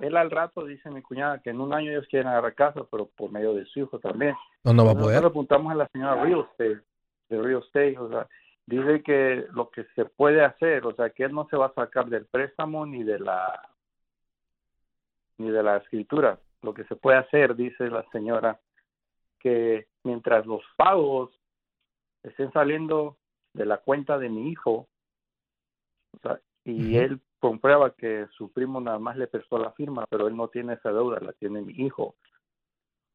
él 0.00 0.16
al 0.16 0.30
rato 0.30 0.64
dice 0.64 0.90
mi 0.90 1.02
cuñada 1.02 1.40
que 1.40 1.50
en 1.50 1.60
un 1.60 1.74
año 1.74 1.90
ellos 1.90 2.06
quieren 2.08 2.28
agarrar 2.28 2.54
casa, 2.54 2.82
pero 2.90 3.06
por 3.16 3.30
medio 3.30 3.52
de 3.52 3.64
su 3.66 3.80
hijo 3.80 3.98
también. 3.98 4.34
No, 4.62 4.72
no 4.72 4.84
va 4.84 4.92
a 4.92 4.94
poder. 4.94 5.16
Nosotros 5.16 5.30
apuntamos 5.30 5.72
a 5.72 5.74
la 5.74 5.88
señora 5.88 6.22
Real 6.22 6.46
Estate, 6.50 6.80
de 7.28 7.42
Real 7.42 7.62
Estate, 7.62 7.98
o 7.98 8.08
sea, 8.08 8.28
dice 8.66 9.02
que 9.02 9.46
lo 9.52 9.70
que 9.70 9.84
se 9.94 10.04
puede 10.04 10.44
hacer, 10.44 10.86
o 10.86 10.94
sea, 10.94 11.10
que 11.10 11.24
él 11.24 11.32
no 11.32 11.46
se 11.48 11.56
va 11.56 11.66
a 11.66 11.74
sacar 11.74 12.06
del 12.06 12.26
préstamo 12.26 12.86
ni 12.86 13.02
de 13.02 13.18
la 13.18 13.68
ni 15.38 15.50
de 15.50 15.62
la 15.62 15.78
escritura. 15.78 16.38
Lo 16.62 16.72
que 16.72 16.84
se 16.84 16.96
puede 16.96 17.18
hacer, 17.18 17.56
dice 17.56 17.88
la 17.88 18.04
señora, 18.10 18.58
que 19.38 19.86
mientras 20.02 20.46
los 20.46 20.62
pagos 20.76 21.30
estén 22.22 22.52
saliendo 22.52 23.16
de 23.52 23.66
la 23.66 23.78
cuenta 23.78 24.18
de 24.18 24.28
mi 24.28 24.50
hijo, 24.50 24.88
y 26.66 26.96
él 26.96 27.20
comprueba 27.38 27.94
que 27.96 28.26
su 28.36 28.50
primo 28.52 28.80
nada 28.80 28.98
más 28.98 29.16
le 29.16 29.28
prestó 29.28 29.56
la 29.58 29.70
firma, 29.72 30.04
pero 30.10 30.26
él 30.26 30.36
no 30.36 30.48
tiene 30.48 30.74
esa 30.74 30.90
deuda, 30.90 31.20
la 31.20 31.32
tiene 31.34 31.62
mi 31.62 31.72
hijo. 31.74 32.16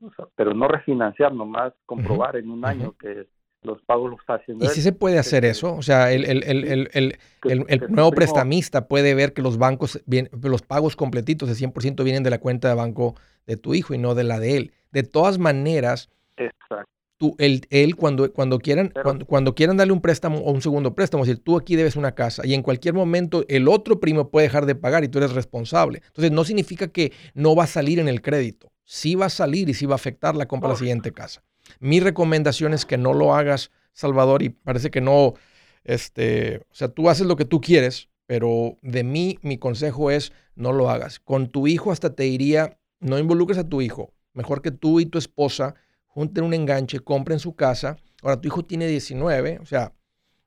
O 0.02 0.12
sea, 0.16 0.26
pero 0.36 0.54
no 0.54 0.68
refinanciar, 0.68 1.34
nomás 1.34 1.74
comprobar 1.86 2.38
en 2.38 2.50
un 2.50 2.66
año 2.66 2.96
que 2.98 3.28
los 3.62 3.82
pagos 3.84 4.10
los 4.10 4.20
está 4.22 4.36
haciendo. 4.36 4.66
¿Y 4.66 4.70
si 4.70 4.82
se 4.82 4.94
puede 4.94 5.20
hacer 5.20 5.44
eso? 5.44 5.76
O 5.76 5.82
sea, 5.82 6.12
el, 6.14 6.26
el, 6.26 6.44
el, 6.44 6.90
el, 6.94 7.66
el 7.68 7.92
nuevo 7.92 8.12
prestamista 8.12 8.88
puede 8.88 9.14
ver 9.14 9.34
que 9.34 9.42
los 9.42 9.58
bancos, 9.58 10.02
bien, 10.06 10.30
los 10.42 10.62
pagos 10.62 10.96
completitos 10.96 11.50
de 11.50 11.56
100% 11.56 12.04
vienen 12.04 12.24
de 12.24 12.30
la 12.30 12.40
cuenta 12.40 12.70
de 12.70 12.76
banco 12.76 13.16
de 13.46 13.58
tu 13.58 13.74
hijo 13.74 13.94
y 13.94 13.98
no 13.98 14.16
de 14.16 14.24
la 14.24 14.40
de 14.40 14.58
él. 14.58 14.72
De 14.92 15.04
todas 15.04 15.38
maneras, 15.40 16.10
Exacto 16.38 16.90
tú, 17.22 17.36
él, 17.38 17.68
él 17.70 17.96
cuando, 17.96 18.34
cuando, 18.34 18.58
quieran, 18.58 18.92
cuando, 19.28 19.54
quieran 19.54 19.78
darle 19.78 19.94
un 19.94 20.02
préstamo 20.02 20.40
o 20.40 20.52
un 20.52 20.64
segundo 20.64 20.96
préstamo, 20.96 21.24
es 21.24 21.28
decir, 21.28 21.44
tú 21.44 21.56
aquí 21.56 21.76
debes 21.76 21.96
una 21.96 22.16
casa 22.16 22.42
y 22.44 22.56
en 22.56 22.64
cualquier 22.64 22.96
momento 22.96 23.46
el 23.48 23.68
otro 23.68 24.00
primo 24.00 24.32
puede 24.32 24.48
dejar 24.48 24.66
de 24.66 24.74
pagar 24.74 25.04
y 25.04 25.08
tú 25.08 25.20
eres 25.20 25.34
responsable. 25.34 26.02
Entonces 26.08 26.32
no 26.32 26.44
significa 26.44 26.88
que 26.88 27.12
no 27.36 27.56
va 27.56 27.66
a 27.66 27.68
salir 27.68 28.00
en 28.00 28.08
el 28.08 28.24
crédito. 28.24 28.72
Sí 28.86 29.14
va 29.14 29.28
a 29.28 29.30
salir 29.30 29.70
y 29.70 29.76
sí 29.76 29.86
va 29.86 29.94
a 29.94 29.96
afectar 29.98 30.36
la 30.36 30.48
compra 30.48 30.70
de 30.70 30.74
la 30.74 30.80
siguiente 30.80 31.12
casa. 31.12 31.44
Mi 31.80 32.00
recomendación 32.00 32.74
es 32.74 32.88
que 32.88 32.98
no 32.98 33.14
lo 33.14 33.36
hagas, 33.36 33.70
Salvador, 33.94 34.42
y 34.42 34.50
parece 34.50 34.90
que 34.90 35.00
no, 35.00 35.36
este, 35.84 36.58
o 36.72 36.76
sea, 36.76 36.88
tú 36.88 37.08
haces 37.08 37.28
lo 37.28 37.36
que 37.36 37.46
tú 37.46 37.62
quieres, 37.62 38.10
pero 38.26 38.80
de 38.82 39.04
mí 39.04 39.38
mi 39.44 39.60
consejo 39.60 40.10
es 40.10 40.34
no 40.56 40.74
lo 40.74 40.90
hagas. 40.90 41.20
Con 41.20 41.50
tu 41.50 41.68
hijo 41.68 41.92
hasta 41.92 42.16
te 42.16 42.24
diría, 42.24 42.80
no 43.00 43.20
involucres 43.20 43.60
a 43.60 43.70
tu 43.70 43.84
hijo. 43.84 44.12
Mejor 44.34 44.64
que 44.64 44.72
tú 44.72 45.00
y 45.00 45.06
tu 45.06 45.20
esposa 45.20 45.76
junten 46.14 46.44
un 46.44 46.54
enganche, 46.54 47.00
compren 47.00 47.40
su 47.40 47.56
casa. 47.56 47.98
Ahora, 48.22 48.40
tu 48.40 48.48
hijo 48.48 48.64
tiene 48.64 48.88
19, 48.88 49.60
o 49.62 49.66
sea, 49.66 49.94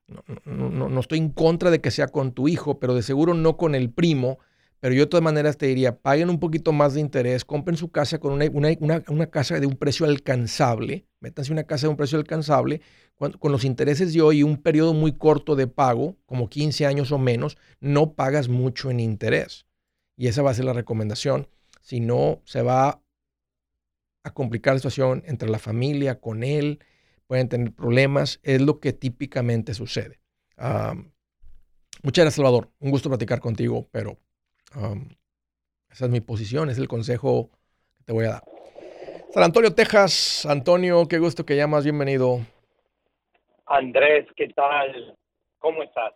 no, 0.07 0.89
no, 0.89 0.99
estoy 0.99 1.17
en 1.17 1.29
contra 1.29 1.71
de 1.71 1.81
que 1.81 1.89
sea 1.89 2.07
con 2.07 2.31
tu 2.31 2.47
hijo, 2.47 2.79
pero 2.79 2.93
de 2.93 3.01
seguro 3.01 3.33
no 3.33 3.57
con 3.57 3.75
el 3.75 3.91
primo. 3.91 4.39
Pero 4.79 4.93
yo 4.93 5.01
de 5.01 5.07
todas 5.07 5.23
maneras 5.23 5.57
te 5.57 5.65
diría, 5.65 5.97
paguen 5.97 6.29
un 6.29 6.39
poquito 6.39 6.71
más 6.71 6.93
de 6.93 7.01
interés, 7.01 7.43
compren 7.43 7.75
su 7.75 7.89
casa 7.89 8.19
con 8.19 8.33
una, 8.33 8.45
una, 8.51 9.03
una, 9.07 9.27
casa 9.27 9.59
de 9.59 9.65
un 9.65 9.77
precio 9.77 10.05
alcanzable, 10.05 11.07
métanse 11.21 11.51
una 11.51 11.63
casa 11.63 11.87
de 11.87 11.91
un 11.91 11.97
precio 11.97 12.19
alcanzable, 12.19 12.81
con, 13.15 13.31
con, 13.31 13.51
los 13.51 13.65
intereses 13.65 14.13
de 14.13 14.21
hoy 14.21 14.39
y 14.39 14.43
un 14.43 14.57
periodo 14.57 14.93
muy 14.93 15.13
corto 15.13 15.55
de 15.55 15.65
pago, 15.65 16.17
como 16.27 16.49
15 16.49 16.85
años 16.85 17.11
o 17.11 17.17
menos, 17.17 17.57
no 17.79 18.13
pagas 18.13 18.47
mucho 18.47 18.91
en 18.91 18.99
interés. 18.99 19.65
Y 20.17 20.27
esa 20.27 20.43
va 20.43 20.51
a 20.51 20.53
ser 20.53 20.65
la 20.65 20.73
recomendación. 20.73 21.47
Si 21.81 21.99
no, 21.99 22.41
se 22.45 22.61
va 22.61 23.01
a 24.25 24.31
complicar 24.31 24.73
la 24.73 24.79
situación 24.79 25.21
entre 25.27 25.47
la 25.49 25.59
familia, 25.59 26.19
con 26.19 26.43
él, 26.43 26.79
pueden 27.27 27.47
tener 27.47 27.71
problemas, 27.71 28.39
es 28.41 28.59
lo 28.59 28.79
que 28.79 28.91
típicamente 28.91 29.75
sucede. 29.75 30.19
muchas 32.01 32.23
gracias, 32.23 32.33
Salvador. 32.33 32.71
Un 32.79 32.89
gusto 32.89 33.07
platicar 33.07 33.39
contigo, 33.39 33.87
pero 33.91 34.17
esa 35.91 36.05
es 36.05 36.11
mi 36.11 36.21
posición, 36.21 36.71
es 36.71 36.79
el 36.79 36.87
consejo 36.87 37.51
que 37.97 38.03
te 38.03 38.13
voy 38.13 38.25
a 38.25 38.31
dar. 38.31 38.43
San 39.31 39.43
Antonio, 39.43 39.75
Texas. 39.75 40.47
Antonio, 40.47 41.07
qué 41.07 41.19
gusto 41.19 41.45
que 41.45 41.55
llamas, 41.55 41.83
bienvenido. 41.83 42.39
Andrés, 43.67 44.25
¿qué 44.35 44.47
tal? 44.55 45.15
¿Cómo 45.59 45.83
estás? 45.83 46.13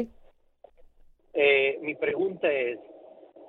Eh, 1.34 1.80
mi 1.82 1.96
pregunta 1.96 2.52
es, 2.52 2.80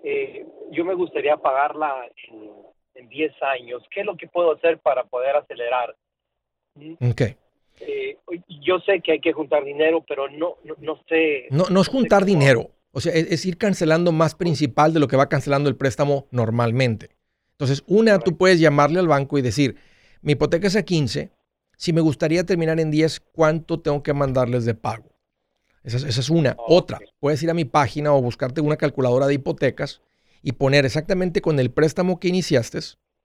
eh, 0.04 0.46
yo 0.70 0.84
me 0.84 0.94
gustaría 0.94 1.36
pagarla 1.38 2.06
en, 2.30 2.52
en 2.94 3.08
10 3.08 3.32
años. 3.42 3.82
¿Qué 3.90 4.00
es 4.00 4.06
lo 4.06 4.16
que 4.16 4.28
puedo 4.28 4.52
hacer 4.52 4.78
para 4.78 5.04
poder 5.04 5.36
acelerar? 5.36 5.96
Ok. 7.00 7.22
yo 8.60 8.78
sé 8.80 9.00
que 9.00 9.12
hay 9.12 9.20
que 9.20 9.32
juntar 9.32 9.64
dinero, 9.64 10.04
pero 10.06 10.28
no, 10.28 10.58
no, 10.78 11.00
sé. 11.08 11.46
No, 11.50 11.64
no 11.70 11.80
es 11.80 11.88
juntar 11.88 12.24
dinero. 12.24 12.70
O 12.92 13.00
sea, 13.00 13.12
es, 13.12 13.44
ir 13.46 13.58
cancelando 13.58 14.12
más 14.12 14.34
principal 14.34 14.92
de 14.92 15.00
lo 15.00 15.08
que 15.08 15.16
va 15.16 15.28
cancelando 15.28 15.68
el 15.68 15.76
préstamo 15.76 16.26
normalmente. 16.30 17.10
Entonces, 17.52 17.82
una, 17.86 18.18
tú 18.18 18.36
puedes 18.36 18.60
llamarle 18.60 19.00
al 19.00 19.08
banco 19.08 19.38
y 19.38 19.42
decir, 19.42 19.76
mi 20.22 20.32
hipoteca 20.32 20.66
es 20.68 20.76
a 20.76 20.84
15, 20.84 21.30
si 21.78 21.92
me 21.92 22.00
gustaría 22.00 22.44
terminar 22.44 22.80
en 22.80 22.90
10, 22.90 23.20
¿cuánto 23.32 23.80
tengo 23.80 24.02
que 24.02 24.12
mandarles 24.12 24.64
de 24.64 24.74
pago? 24.74 25.14
Esa 25.84 26.06
es, 26.06 26.28
una. 26.28 26.56
Otra, 26.58 26.98
puedes 27.20 27.42
ir 27.42 27.50
a 27.50 27.54
mi 27.54 27.64
página 27.64 28.12
o 28.12 28.20
buscarte 28.20 28.60
una 28.60 28.76
calculadora 28.76 29.26
de 29.28 29.34
hipotecas 29.34 30.02
y 30.42 30.52
poner 30.52 30.84
exactamente 30.84 31.40
con 31.40 31.58
el 31.60 31.70
préstamo 31.70 32.18
que 32.18 32.28
iniciaste, 32.28 32.80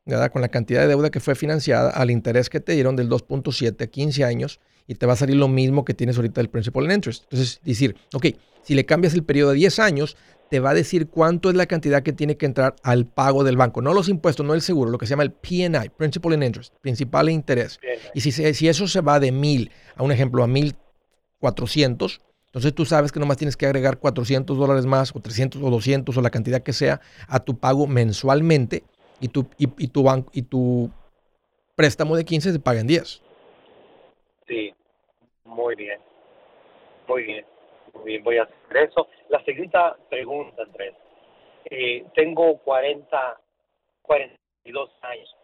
¿verdad? 0.05 0.31
con 0.31 0.41
la 0.41 0.49
cantidad 0.49 0.81
de 0.81 0.87
deuda 0.87 1.09
que 1.09 1.19
fue 1.19 1.33
financiada, 1.33 1.89
al 1.89 2.11
interés 2.11 2.49
que 2.49 2.59
te 2.59 2.73
dieron 2.73 2.95
del 2.95 3.09
2.7 3.09 3.83
a 3.83 3.87
15 3.87 4.23
años, 4.23 4.59
y 4.87 4.95
te 4.95 5.07
va 5.07 5.13
a 5.13 5.17
salir 5.17 5.35
lo 5.35 5.47
mismo 5.47 5.83
que 5.83 5.95
tienes 5.95 6.15
ahorita 6.17 6.39
del 6.39 6.49
principal 6.49 6.83
and 6.83 6.93
interest. 6.93 7.23
Entonces, 7.23 7.59
decir, 7.63 7.95
ok, 8.13 8.27
si 8.61 8.75
le 8.75 8.85
cambias 8.85 9.15
el 9.15 9.23
periodo 9.23 9.49
de 9.49 9.57
10 9.57 9.79
años, 9.79 10.15
te 10.53 10.59
va 10.59 10.69
a 10.69 10.75
decir 10.75 11.09
cuánto 11.09 11.49
es 11.49 11.55
la 11.55 11.65
cantidad 11.65 12.03
que 12.03 12.13
tiene 12.13 12.37
que 12.37 12.45
entrar 12.45 12.75
al 12.83 13.07
pago 13.07 13.43
del 13.43 13.57
banco. 13.57 13.81
No 13.81 13.91
los 13.91 14.07
impuestos, 14.07 14.45
no 14.45 14.53
el 14.53 14.61
seguro, 14.61 14.91
lo 14.91 14.99
que 14.99 15.07
se 15.07 15.09
llama 15.09 15.23
el 15.23 15.31
PNI, 15.31 15.89
Principal 15.97 16.33
and 16.33 16.43
Interest, 16.43 16.75
principal 16.79 17.27
e 17.27 17.31
interés. 17.31 17.79
Y 18.13 18.21
si, 18.21 18.31
si 18.31 18.67
eso 18.67 18.87
se 18.87 19.01
va 19.01 19.19
de 19.19 19.31
mil, 19.31 19.71
a 19.95 20.03
un 20.03 20.11
ejemplo, 20.11 20.43
a 20.43 20.47
1400, 20.47 22.21
entonces 22.45 22.75
tú 22.75 22.85
sabes 22.85 23.11
que 23.11 23.19
nomás 23.19 23.37
tienes 23.37 23.57
que 23.57 23.65
agregar 23.65 23.97
400 23.97 24.55
dólares 24.55 24.85
más 24.85 25.15
o 25.15 25.19
300 25.21 25.59
o 25.59 25.71
200 25.71 26.15
o 26.15 26.21
la 26.21 26.29
cantidad 26.29 26.61
que 26.61 26.71
sea 26.71 27.01
a 27.27 27.39
tu 27.39 27.57
pago 27.57 27.87
mensualmente 27.87 28.83
y 29.19 29.29
tu, 29.29 29.47
y, 29.57 29.87
tu, 29.87 30.03
banco, 30.03 30.29
y 30.35 30.43
tu 30.43 30.91
préstamo 31.75 32.15
de 32.15 32.25
15 32.25 32.51
se 32.51 32.59
paga 32.59 32.79
en 32.79 32.85
10. 32.85 33.23
Sí, 34.47 34.71
muy 35.45 35.73
bien. 35.73 35.99
Muy 37.07 37.23
bien 37.23 37.43
bien, 38.03 38.23
voy 38.23 38.37
a 38.37 38.43
hacer 38.43 38.89
eso. 38.89 39.07
La 39.33 39.43
segunda 39.45 39.97
pregunta, 40.11 40.61
Andrés. 40.61 40.93
Eh, 41.65 42.05
tengo 42.13 42.55
40, 42.59 43.41
42 44.03 44.91
años. 45.01 45.35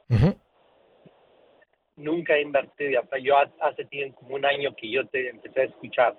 Nunca 1.96 2.36
he 2.36 2.44
invertido. 2.44 3.02
Yo 3.24 3.36
hace 3.62 3.86
tiempo, 3.86 4.20
como 4.20 4.36
un 4.36 4.46
año 4.46 4.76
que 4.76 4.92
yo 4.92 5.08
te 5.08 5.30
empecé 5.30 5.62
a 5.62 5.64
escuchar. 5.64 6.16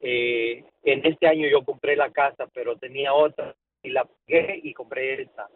eh, 0.00 0.64
en 0.84 1.04
este 1.04 1.28
año 1.28 1.46
yo 1.46 1.62
compré 1.66 1.96
la 1.96 2.10
casa, 2.10 2.46
pero 2.54 2.76
tenía 2.76 3.12
otra 3.12 3.54
y 3.82 3.90
la 3.90 4.06
pagué 4.06 4.58
y 4.62 4.72
compré 4.72 5.20
esta. 5.20 5.48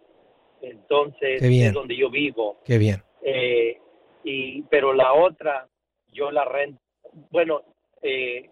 Entonces, 0.61 1.43
es 1.43 1.73
donde 1.73 1.97
yo 1.97 2.11
vivo. 2.11 2.59
Qué 2.67 2.77
bien. 2.77 3.03
Eh, 3.23 3.79
y, 4.25 4.61
pero 4.65 4.93
la 4.93 5.15
otra, 5.15 5.67
yo 6.13 6.31
la 6.31 6.45
rento. 6.45 6.83
Bueno, 7.31 7.63
eh, 8.03 8.51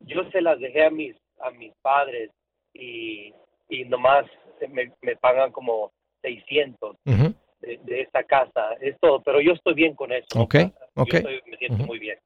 yo 0.00 0.28
se 0.32 0.40
las 0.40 0.58
dejé 0.58 0.84
a 0.84 0.90
mis, 0.90 1.16
a 1.40 1.50
mis 1.50 1.72
padres 1.82 2.30
y, 2.72 3.32
y 3.68 3.84
nomás 3.84 4.26
me, 4.70 4.92
me 5.02 5.16
pagan 5.16 5.52
como 5.52 5.92
600 6.22 6.96
de, 7.04 7.80
de, 7.84 8.00
esta 8.00 8.24
casa. 8.24 8.74
Es 8.80 8.98
todo, 9.00 9.22
pero 9.22 9.40
yo 9.40 9.52
estoy 9.52 9.74
bien 9.74 9.94
con 9.94 10.12
eso. 10.12 10.26
Ok, 10.36 10.56
ok. 10.94 11.14
me 11.46 11.56
siento 11.58 11.84
muy 11.84 11.98
bien. 11.98 12.18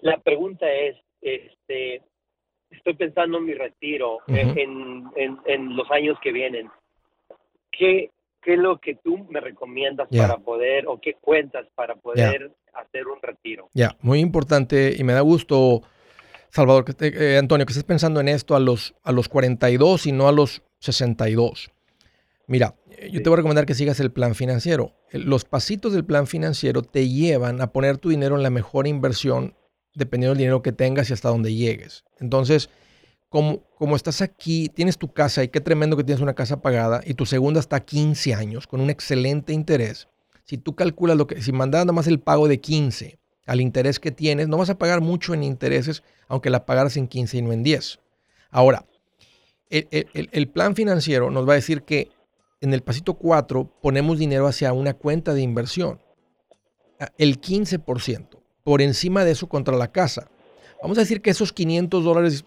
La 0.00 0.18
pregunta 0.18 0.70
es, 0.70 0.96
este, 1.20 2.02
estoy 2.70 2.94
pensando 2.94 3.38
en 3.38 3.44
mi 3.44 3.54
retiro 3.54 4.18
en, 4.26 4.58
en, 5.16 5.38
en, 5.46 5.76
los 5.76 5.90
años 5.90 6.18
que 6.22 6.32
vienen. 6.32 6.70
¿Qué, 7.70 8.10
¿Qué 8.42 8.54
es 8.54 8.58
lo 8.58 8.78
que 8.78 8.96
tú 8.96 9.26
me 9.30 9.40
recomiendas 9.40 10.08
para 10.08 10.36
poder, 10.36 10.86
o 10.86 11.00
qué 11.00 11.14
cuentas 11.14 11.66
para 11.74 11.96
poder 11.96 12.52
hacer 12.74 13.06
un 13.06 13.20
retiro? 13.22 13.68
Ya, 13.72 13.96
muy 14.00 14.20
importante 14.20 14.94
y 14.96 15.02
me 15.04 15.14
da 15.14 15.20
gusto, 15.20 15.82
Salvador, 16.54 16.84
que 16.84 16.94
eh, 17.08 17.36
Antonio, 17.36 17.66
que 17.66 17.72
estés 17.72 17.82
pensando 17.82 18.20
en 18.20 18.28
esto 18.28 18.54
a 18.54 18.60
los, 18.60 18.94
a 19.02 19.10
los 19.10 19.28
42 19.28 20.06
y 20.06 20.12
no 20.12 20.28
a 20.28 20.32
los 20.32 20.62
62. 20.78 21.72
Mira, 22.46 22.76
eh, 22.90 23.10
yo 23.10 23.20
te 23.22 23.28
voy 23.28 23.34
a 23.34 23.38
recomendar 23.38 23.66
que 23.66 23.74
sigas 23.74 23.98
el 23.98 24.12
plan 24.12 24.36
financiero. 24.36 24.94
Los 25.10 25.44
pasitos 25.44 25.92
del 25.92 26.04
plan 26.04 26.28
financiero 26.28 26.82
te 26.82 27.08
llevan 27.08 27.60
a 27.60 27.72
poner 27.72 27.98
tu 27.98 28.10
dinero 28.10 28.36
en 28.36 28.44
la 28.44 28.50
mejor 28.50 28.86
inversión 28.86 29.56
dependiendo 29.94 30.30
del 30.30 30.38
dinero 30.38 30.62
que 30.62 30.70
tengas 30.70 31.10
y 31.10 31.12
hasta 31.12 31.28
donde 31.28 31.52
llegues. 31.52 32.04
Entonces, 32.20 32.70
como, 33.28 33.64
como 33.76 33.96
estás 33.96 34.22
aquí, 34.22 34.68
tienes 34.68 34.96
tu 34.96 35.12
casa 35.12 35.42
y 35.42 35.48
qué 35.48 35.60
tremendo 35.60 35.96
que 35.96 36.04
tienes 36.04 36.22
una 36.22 36.34
casa 36.34 36.62
pagada 36.62 37.00
y 37.04 37.14
tu 37.14 37.26
segunda 37.26 37.58
está 37.58 37.76
a 37.76 37.84
15 37.84 38.32
años 38.32 38.68
con 38.68 38.80
un 38.80 38.90
excelente 38.90 39.52
interés. 39.52 40.06
Si 40.44 40.56
tú 40.56 40.76
calculas 40.76 41.16
lo 41.16 41.26
que, 41.26 41.42
si 41.42 41.50
mandas 41.50 41.84
nada 41.84 41.92
más 41.92 42.06
el 42.06 42.20
pago 42.20 42.46
de 42.46 42.60
15 42.60 43.18
al 43.46 43.60
interés 43.60 44.00
que 44.00 44.10
tienes, 44.10 44.48
no 44.48 44.56
vas 44.56 44.70
a 44.70 44.78
pagar 44.78 45.00
mucho 45.00 45.34
en 45.34 45.42
intereses, 45.42 46.02
aunque 46.28 46.50
la 46.50 46.64
pagaras 46.64 46.96
en 46.96 47.08
15 47.08 47.38
y 47.38 47.42
no 47.42 47.52
en 47.52 47.62
10. 47.62 47.98
Ahora, 48.50 48.86
el, 49.70 50.48
plan 50.48 50.74
financiero 50.74 51.30
nos 51.30 51.48
va 51.48 51.52
a 51.52 51.56
decir 51.56 51.82
que 51.82 52.10
en 52.60 52.72
el 52.72 52.82
pasito 52.82 53.14
4 53.14 53.80
ponemos 53.82 54.18
dinero 54.18 54.46
hacia 54.46 54.72
una 54.72 54.94
cuenta 54.94 55.34
de 55.34 55.42
inversión. 55.42 56.00
El 57.18 57.40
15% 57.40 58.38
por 58.62 58.80
encima 58.80 59.24
de 59.24 59.32
eso 59.32 59.48
contra 59.48 59.76
la 59.76 59.92
casa. 59.92 60.28
Vamos 60.80 60.98
a 60.98 61.02
decir 61.02 61.20
que 61.20 61.30
esos 61.30 61.52
500 61.52 62.04
dólares, 62.04 62.44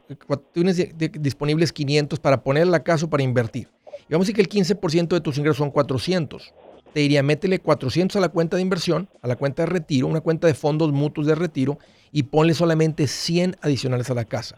tienes 0.53 0.77
disponibles 0.97 1.73
500 1.73 2.19
para 2.19 2.43
poner 2.43 2.67
la 2.67 2.83
casa 2.83 3.05
o 3.05 3.09
para 3.09 3.23
invertir. 3.23 3.69
Y 4.07 4.13
vamos 4.13 4.25
a 4.25 4.31
decir 4.31 4.35
que 4.35 4.41
el 4.41 4.49
15% 4.49 5.07
de 5.09 5.21
tus 5.21 5.37
ingresos 5.37 5.57
son 5.57 5.71
400. 5.71 6.53
Te 6.97 7.01
diría, 7.01 7.21
métele 7.21 7.59
400 7.59 8.15
a 8.15 8.19
la 8.19 8.29
cuenta 8.29 8.55
de 8.55 8.63
inversión, 8.63 9.07
a 9.21 9.27
la 9.27 9.35
cuenta 9.35 9.61
de 9.61 9.67
retiro, 9.67 10.07
una 10.07 10.21
cuenta 10.21 10.47
de 10.47 10.55
fondos 10.55 10.91
mutuos 10.91 11.27
de 11.27 11.35
retiro 11.35 11.77
y 12.11 12.23
ponle 12.23 12.55
solamente 12.55 13.05
100 13.05 13.55
adicionales 13.61 14.09
a 14.09 14.15
la 14.15 14.25
casa. 14.25 14.57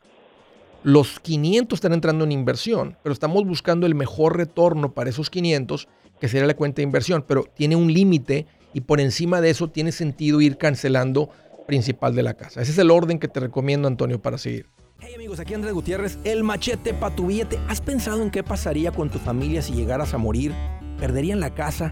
Los 0.84 1.20
500 1.20 1.76
están 1.76 1.92
entrando 1.92 2.24
en 2.24 2.32
inversión, 2.32 2.96
pero 3.04 3.12
estamos 3.12 3.46
buscando 3.46 3.86
el 3.86 3.94
mejor 3.94 4.38
retorno 4.38 4.94
para 4.94 5.10
esos 5.10 5.30
500, 5.30 5.90
que 6.22 6.30
sería 6.30 6.48
la 6.48 6.56
cuenta 6.56 6.78
de 6.78 6.84
inversión, 6.84 7.26
pero 7.28 7.44
tiene 7.44 7.76
un 7.76 7.92
límite 7.92 8.46
y 8.74 8.80
por 8.80 9.02
encima 9.02 9.42
de 9.42 9.50
eso 9.50 9.68
tiene 9.68 9.92
sentido 9.92 10.40
ir 10.40 10.56
cancelando 10.56 11.32
principal 11.68 12.16
de 12.16 12.24
la 12.24 12.36
casa. 12.36 12.62
Ese 12.62 12.72
es 12.72 12.78
el 12.78 12.90
orden 12.90 13.20
que 13.20 13.28
te 13.28 13.42
recomiendo, 13.42 13.90
Antonio, 13.90 14.22
para 14.22 14.38
seguir. 14.38 14.70
Hey 15.02 15.12
amigos, 15.14 15.42
aquí 15.42 15.56
Andrés 15.56 15.74
Gutiérrez, 15.74 16.18
el 16.24 16.46
machete 16.46 16.94
para 16.94 17.14
tu 17.14 17.28
billete. 17.28 17.60
¿Has 17.68 17.82
pensado 17.82 18.24
en 18.24 18.32
qué 18.32 18.44
pasaría 18.44 18.94
con 18.94 19.10
tu 19.10 19.20
familia 19.20 19.62
si 19.62 19.74
llegaras 19.74 20.14
a 20.14 20.18
morir? 20.18 20.54
¿Perderían 21.00 21.42
la 21.42 21.54
casa? 21.54 21.92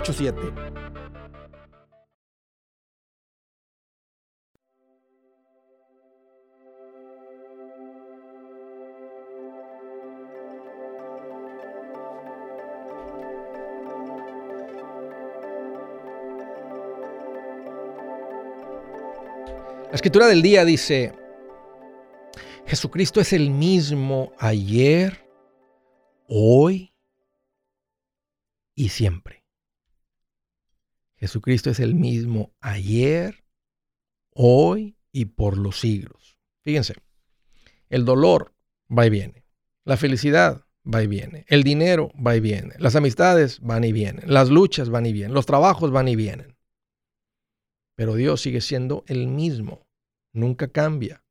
844-748-8887. 0.00 0.80
La 19.90 19.96
escritura 19.96 20.28
del 20.28 20.40
día 20.40 20.64
dice, 20.64 21.12
Jesucristo 22.64 23.20
es 23.20 23.32
el 23.32 23.50
mismo 23.50 24.32
ayer, 24.38 25.28
hoy 26.28 26.94
y 28.76 28.90
siempre. 28.90 29.39
Jesucristo 31.20 31.68
es 31.68 31.80
el 31.80 31.94
mismo 31.94 32.54
ayer, 32.60 33.44
hoy 34.30 34.96
y 35.12 35.26
por 35.26 35.58
los 35.58 35.78
siglos. 35.78 36.38
Fíjense, 36.62 36.94
el 37.90 38.06
dolor 38.06 38.54
va 38.90 39.06
y 39.06 39.10
viene, 39.10 39.44
la 39.84 39.98
felicidad 39.98 40.64
va 40.82 41.02
y 41.02 41.06
viene, 41.06 41.44
el 41.48 41.62
dinero 41.62 42.10
va 42.14 42.36
y 42.36 42.40
viene, 42.40 42.74
las 42.78 42.96
amistades 42.96 43.60
van 43.60 43.84
y 43.84 43.92
vienen, 43.92 44.32
las 44.32 44.48
luchas 44.48 44.88
van 44.88 45.04
y 45.04 45.12
vienen, 45.12 45.34
los 45.34 45.44
trabajos 45.44 45.90
van 45.90 46.08
y 46.08 46.16
vienen. 46.16 46.56
Pero 47.96 48.14
Dios 48.14 48.40
sigue 48.40 48.62
siendo 48.62 49.04
el 49.06 49.26
mismo, 49.26 49.86
nunca 50.32 50.68
cambia. 50.68 51.22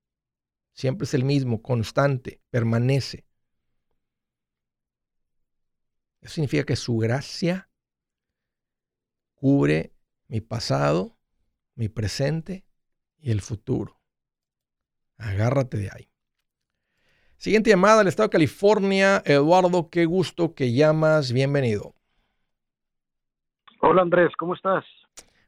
Siempre 0.74 1.06
es 1.06 1.16
el 1.16 1.24
mismo, 1.26 1.64
constante, 1.64 2.42
permanece. 2.52 3.26
Eso 6.22 6.36
significa 6.36 6.64
que 6.64 6.76
su 6.76 6.98
gracia 6.98 7.69
cubre 9.40 9.94
mi 10.28 10.42
pasado, 10.42 11.18
mi 11.76 11.88
presente 11.88 12.66
y 13.18 13.32
el 13.32 13.42
futuro. 13.42 14.00
Agárrate 15.18 15.78
de 15.78 15.90
ahí. 15.92 16.10
Siguiente 17.38 17.70
llamada 17.70 18.00
del 18.00 18.10
estado 18.10 18.28
de 18.28 18.34
California. 18.34 19.24
Eduardo, 19.26 19.90
qué 19.90 20.06
gusto 20.06 20.54
que 20.54 20.74
llamas. 20.74 21.32
Bienvenido. 21.32 21.96
Hola 23.82 24.02
Andrés, 24.02 24.30
¿cómo 24.38 24.56
estás? 24.56 24.84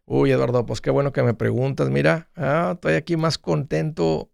Uy, 0.05 0.31
Eduardo, 0.31 0.65
pues 0.65 0.79
qué 0.79 0.89
bueno 0.89 1.11
que 1.11 1.21
me 1.21 1.33
preguntas. 1.33 1.89
Mira, 1.89 2.29
ah, 2.35 2.71
estoy 2.75 2.93
aquí 2.93 3.17
más 3.17 3.37
contento 3.37 4.29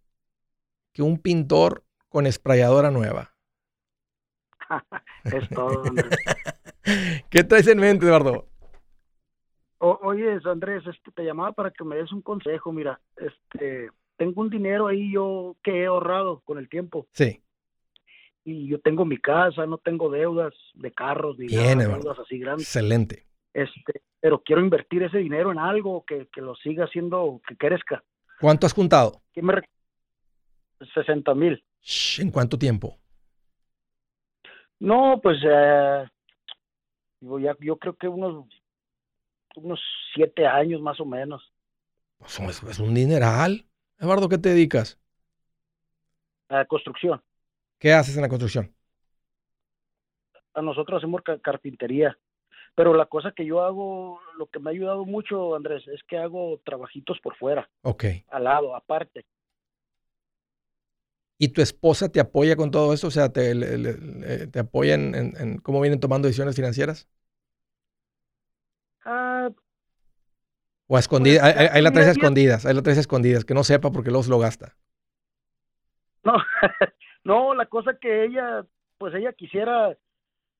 que 0.94 1.02
un 1.02 1.18
pintor 1.18 1.84
con 2.10 2.28
esprayadora 2.28 2.92
nueva. 2.92 3.36
es 5.26 5.50
todo. 5.50 5.84
¿Qué 7.32 7.44
traes 7.44 7.68
en 7.68 7.80
mente, 7.80 8.06
Eduardo? 8.06 8.48
Oye, 9.80 10.40
Andrés, 10.46 10.84
este, 10.88 11.12
te 11.12 11.24
llamaba 11.24 11.52
para 11.52 11.72
que 11.72 11.84
me 11.84 11.96
des 11.96 12.12
un 12.12 12.22
consejo. 12.22 12.72
Mira, 12.72 13.00
este, 13.18 13.90
tengo 14.18 14.42
un 14.42 14.50
dinero 14.50 14.88
ahí 14.88 15.12
yo 15.12 15.56
que 15.64 15.84
he 15.84 15.86
ahorrado 15.86 16.42
con 16.46 16.58
el 16.58 16.70
tiempo. 16.70 17.08
Sí. 17.12 17.42
Y 18.44 18.68
yo 18.68 18.80
tengo 18.80 19.06
mi 19.06 19.18
casa, 19.18 19.66
no 19.66 19.78
tengo 19.78 20.10
deudas 20.10 20.54
de 20.74 20.92
carros 20.92 21.38
ni 21.38 21.48
deudas 21.48 22.20
así 22.20 22.40
grandes. 22.40 22.66
Excelente. 22.66 23.26
Este, 23.54 24.02
pero 24.20 24.42
quiero 24.42 24.62
invertir 24.62 25.04
ese 25.04 25.18
dinero 25.18 25.52
en 25.52 25.60
algo 25.60 26.06
que, 26.06 26.28
que 26.32 26.42
lo 26.42 26.56
siga 26.56 26.86
haciendo, 26.86 27.42
que 27.48 27.58
crezca. 27.58 28.04
¿Cuánto 28.40 28.66
has 28.66 28.74
juntado? 28.74 29.22
¿Qué 29.34 29.42
me, 29.42 29.54
60 30.94 31.34
mil. 31.36 31.64
¿En 32.20 32.32
cuánto 32.32 32.58
tiempo? 32.58 32.98
No, 34.80 35.20
pues 35.22 35.38
eh, 35.44 36.06
yo 37.22 37.78
creo 37.78 37.96
que 37.96 38.08
unos, 38.08 38.46
unos 39.58 39.80
siete 40.14 40.46
años 40.46 40.82
más 40.82 41.00
o 41.00 41.06
menos. 41.06 41.52
Pues 42.18 42.40
es, 42.40 42.80
un 42.80 42.94
dineral. 42.94 43.66
Eduardo, 44.00 44.30
¿qué 44.30 44.38
te 44.38 44.50
dedicas? 44.50 45.00
A 46.50 46.66
construcción. 46.66 47.22
¿Qué 47.80 47.94
haces 47.94 48.16
en 48.16 48.22
la 48.22 48.30
construcción? 48.30 48.74
a 50.58 50.62
nosotros 50.62 50.98
hacemos 50.98 51.22
carpintería. 51.42 52.18
Pero 52.76 52.94
la 52.94 53.06
cosa 53.06 53.32
que 53.32 53.46
yo 53.46 53.62
hago, 53.62 54.20
lo 54.38 54.48
que 54.48 54.60
me 54.60 54.70
ha 54.70 54.74
ayudado 54.74 55.06
mucho, 55.06 55.56
Andrés, 55.56 55.88
es 55.88 56.02
que 56.08 56.18
hago 56.18 56.60
trabajitos 56.64 57.20
por 57.22 57.36
fuera. 57.36 57.70
Ok. 57.84 58.06
Al 58.30 58.44
lado, 58.44 58.76
aparte. 58.76 59.26
¿Y 61.40 61.50
tu 61.50 61.62
esposa 61.62 62.10
te 62.10 62.20
apoya 62.20 62.56
con 62.56 62.72
todo 62.72 62.94
eso? 62.94 63.08
O 63.08 63.12
sea, 63.12 63.30
¿te, 63.30 64.48
te 64.48 64.60
apoya 64.60 64.96
en, 64.96 65.60
cómo 65.60 65.82
vienen 65.82 66.00
tomando 66.00 66.28
decisiones 66.28 66.56
financieras? 66.56 67.08
Ah, 69.10 69.50
o 70.88 70.98
a 70.98 71.00
escondidas, 71.00 71.54
pues, 71.54 71.72
ahí, 71.72 71.82
la 71.82 71.92
traes 71.92 72.10
a 72.10 72.12
escondidas, 72.12 72.66
ahí 72.66 72.74
la 72.74 72.82
traes 72.82 72.98
a 72.98 73.02
escondidas, 73.02 73.46
que 73.46 73.54
no 73.54 73.64
sepa 73.64 73.92
porque 73.92 74.10
luego 74.10 74.24
se 74.24 74.30
lo 74.30 74.40
gasta. 74.40 74.76
No, 76.24 76.34
no, 77.24 77.54
la 77.56 77.68
cosa 77.68 77.98
que 78.00 78.26
ella, 78.26 78.66
pues 78.98 79.14
ella 79.16 79.32
quisiera 79.32 79.98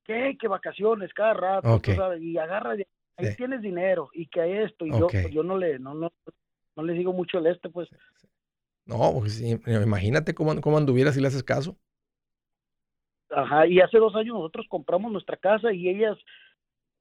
que, 0.06 0.38
que 0.40 0.48
vacaciones 0.48 1.14
cada 1.14 1.34
rato, 1.34 1.82
y 2.18 2.38
agarra, 2.38 2.76
ahí 3.18 3.36
tienes 3.36 3.62
dinero, 3.62 4.10
y 4.14 4.28
que 4.28 4.64
esto, 4.64 4.86
y 4.86 4.92
yo, 4.92 5.08
pues, 5.08 5.30
yo 5.32 5.44
no 5.44 5.58
le, 5.58 5.78
no, 5.80 5.94
no, 5.94 6.14
no 6.78 6.84
le 6.84 6.94
digo 6.94 7.12
mucho 7.12 7.40
el 7.40 7.48
este, 7.48 7.70
pues. 7.70 7.90
No, 8.86 9.14
pues, 9.20 9.42
imagínate 9.42 10.34
cómo, 10.34 10.60
cómo 10.62 10.78
anduvieras 10.78 11.16
si 11.16 11.22
le 11.22 11.28
haces 11.28 11.44
caso. 11.44 11.78
Ajá, 13.30 13.68
y 13.68 13.82
hace 13.82 13.98
dos 13.98 14.16
años 14.16 14.36
nosotros 14.36 14.66
compramos 14.70 15.12
nuestra 15.12 15.36
casa 15.36 15.74
y 15.74 15.90
ellas, 15.90 16.18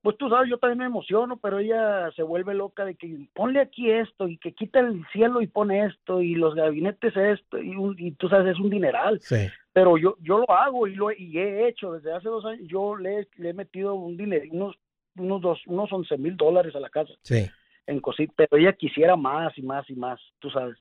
pues 0.03 0.16
tú 0.18 0.28
sabes, 0.28 0.49
yo 0.49 0.59
también 0.59 0.78
me 0.78 0.84
emociono, 0.86 1.36
pero 1.36 1.59
ella 1.59 2.11
se 2.14 2.22
vuelve 2.22 2.55
loca 2.55 2.84
de 2.84 2.94
que 2.94 3.28
ponle 3.34 3.61
aquí 3.61 3.90
esto 3.90 4.28
y 4.28 4.38
que 4.38 4.53
quita 4.53 4.80
el 4.80 5.05
cielo 5.12 5.42
y 5.42 5.47
pone 5.47 5.86
esto 5.86 6.22
y 6.22 6.34
los 6.34 6.55
gabinetes 6.55 7.16
esto 7.16 7.59
y, 7.59 7.76
y 7.99 8.12
tú 8.12 8.28
sabes, 8.28 8.55
es 8.55 8.61
un 8.61 8.70
dineral. 8.70 9.20
Sí. 9.20 9.49
Pero 9.72 9.99
yo 9.99 10.16
yo 10.20 10.38
lo 10.38 10.51
hago 10.51 10.86
y 10.86 10.94
lo 10.94 11.11
y 11.12 11.38
he 11.38 11.68
hecho 11.68 11.92
desde 11.92 12.12
hace 12.12 12.28
dos 12.28 12.44
años, 12.44 12.66
yo 12.68 12.97
le, 12.97 13.28
le 13.36 13.51
he 13.51 13.55
metido 13.55 13.94
un 13.94 14.16
dinero, 14.16 14.44
unos 14.51 14.76
unos 15.16 15.40
dos, 15.40 15.61
unos 15.66 15.92
once 15.92 16.16
mil 16.18 16.36
dólares 16.36 16.74
a 16.74 16.80
la 16.80 16.90
casa. 16.90 17.12
Sí. 17.22 17.47
En 17.86 18.01
cosita, 18.01 18.32
pero 18.36 18.57
ella 18.57 18.72
quisiera 18.72 19.16
más 19.16 19.57
y 19.57 19.62
más 19.62 19.88
y 19.88 19.94
más, 19.94 20.20
tú 20.38 20.51
sabes. 20.51 20.76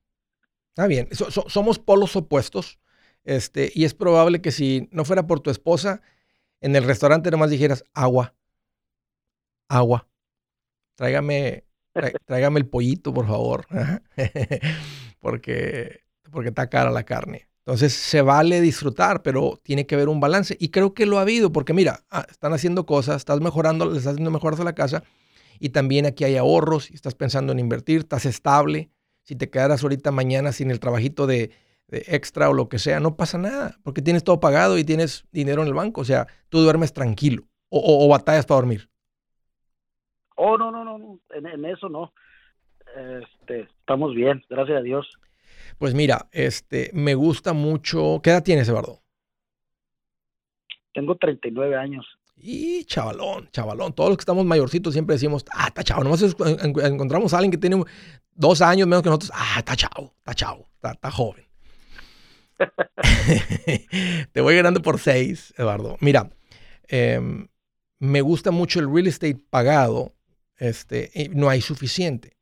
Está 0.70 0.86
bien, 0.86 1.08
somos 1.12 1.78
polos 1.78 2.16
opuestos. 2.16 2.78
Este, 3.24 3.72
y 3.74 3.84
es 3.84 3.94
probable 3.94 4.40
que 4.40 4.52
si 4.52 4.88
no 4.92 5.04
fuera 5.04 5.26
por 5.26 5.40
tu 5.40 5.50
esposa, 5.50 6.00
en 6.60 6.76
el 6.76 6.84
restaurante 6.84 7.30
nomás 7.30 7.50
dijeras 7.50 7.84
agua, 7.94 8.34
agua. 9.68 10.08
Tráigame, 10.96 11.64
tráigame 12.26 12.60
el 12.60 12.66
pollito, 12.66 13.12
por 13.12 13.26
favor. 13.26 13.66
porque, 15.20 16.00
porque 16.30 16.48
está 16.48 16.68
cara 16.68 16.90
la 16.90 17.04
carne. 17.04 17.48
Entonces 17.66 17.92
se 17.94 18.22
vale 18.22 18.60
disfrutar, 18.60 19.22
pero 19.22 19.60
tiene 19.62 19.86
que 19.86 19.96
haber 19.96 20.08
un 20.08 20.20
balance. 20.20 20.56
Y 20.60 20.68
creo 20.68 20.94
que 20.94 21.04
lo 21.04 21.18
ha 21.18 21.22
habido, 21.22 21.50
porque 21.50 21.72
mira, 21.72 22.04
ah, 22.10 22.24
están 22.30 22.52
haciendo 22.52 22.86
cosas, 22.86 23.16
estás 23.16 23.40
mejorando, 23.40 23.86
le 23.86 23.98
estás 23.98 24.12
haciendo 24.12 24.30
mejoras 24.30 24.60
a 24.60 24.64
la 24.64 24.74
casa, 24.74 25.02
y 25.58 25.70
también 25.70 26.06
aquí 26.06 26.22
hay 26.22 26.36
ahorros, 26.36 26.90
y 26.92 26.94
estás 26.94 27.16
pensando 27.16 27.52
en 27.52 27.58
invertir, 27.58 28.00
estás 28.00 28.24
estable, 28.24 28.90
si 29.26 29.34
te 29.34 29.50
quedaras 29.50 29.82
ahorita 29.82 30.12
mañana 30.12 30.52
sin 30.52 30.70
el 30.70 30.78
trabajito 30.78 31.26
de, 31.26 31.50
extra 31.88 32.48
o 32.48 32.52
lo 32.52 32.68
que 32.68 32.78
sea, 32.78 33.00
no 33.00 33.16
pasa 33.16 33.38
nada, 33.38 33.78
porque 33.82 34.02
tienes 34.02 34.22
todo 34.22 34.38
pagado 34.38 34.78
y 34.78 34.84
tienes 34.84 35.24
dinero 35.32 35.62
en 35.62 35.68
el 35.68 35.74
banco. 35.74 36.00
O 36.00 36.04
sea, 36.04 36.28
tú 36.48 36.60
duermes 36.60 36.92
tranquilo 36.92 37.48
o, 37.68 38.08
batallas 38.08 38.46
para 38.46 38.56
dormir. 38.56 38.88
Oh, 40.36 40.56
no, 40.56 40.70
no, 40.70 40.84
no, 40.84 41.20
En, 41.30 41.64
eso 41.64 41.88
no. 41.88 42.12
Este, 42.94 43.60
estamos 43.80 44.14
bien, 44.14 44.44
gracias 44.48 44.78
a 44.78 44.82
Dios. 44.82 45.06
Pues 45.78 45.94
mira, 45.94 46.28
este, 46.32 46.90
me 46.92 47.14
gusta 47.14 47.52
mucho. 47.52 48.20
¿Qué 48.22 48.30
edad 48.30 48.42
tienes, 48.42 48.68
Eduardo? 48.68 49.00
Tengo 50.92 51.16
39 51.16 51.76
años. 51.76 52.06
Y 52.36 52.84
chavalón, 52.84 53.48
chavalón. 53.50 53.94
Todos 53.94 54.10
los 54.10 54.18
que 54.18 54.22
estamos 54.22 54.44
mayorcitos 54.44 54.92
siempre 54.92 55.14
decimos, 55.14 55.44
ah, 55.52 55.68
está 55.68 55.82
chavo. 55.82 56.04
Nomás 56.04 56.22
encontramos 56.22 57.32
a 57.32 57.38
alguien 57.38 57.50
que 57.50 57.58
tiene 57.58 57.82
dos 58.34 58.60
años 58.60 58.86
menos 58.86 59.02
que 59.02 59.08
nosotros. 59.08 59.32
Ah, 59.34 59.56
está 59.58 59.74
chavo, 59.74 60.14
está 60.18 60.34
chavo, 60.34 60.68
está, 60.82 61.10
joven. 61.10 61.44
Te 64.32 64.40
voy 64.40 64.54
ganando 64.56 64.82
por 64.82 64.98
seis, 64.98 65.54
Eduardo. 65.56 65.96
Mira, 66.00 66.30
em, 66.88 67.48
me 67.98 68.20
gusta 68.20 68.50
mucho 68.50 68.80
el 68.80 68.92
real 68.92 69.06
estate 69.06 69.38
pagado. 69.50 70.15
Este, 70.58 71.30
no 71.34 71.48
hay 71.48 71.60
suficiente. 71.60 72.36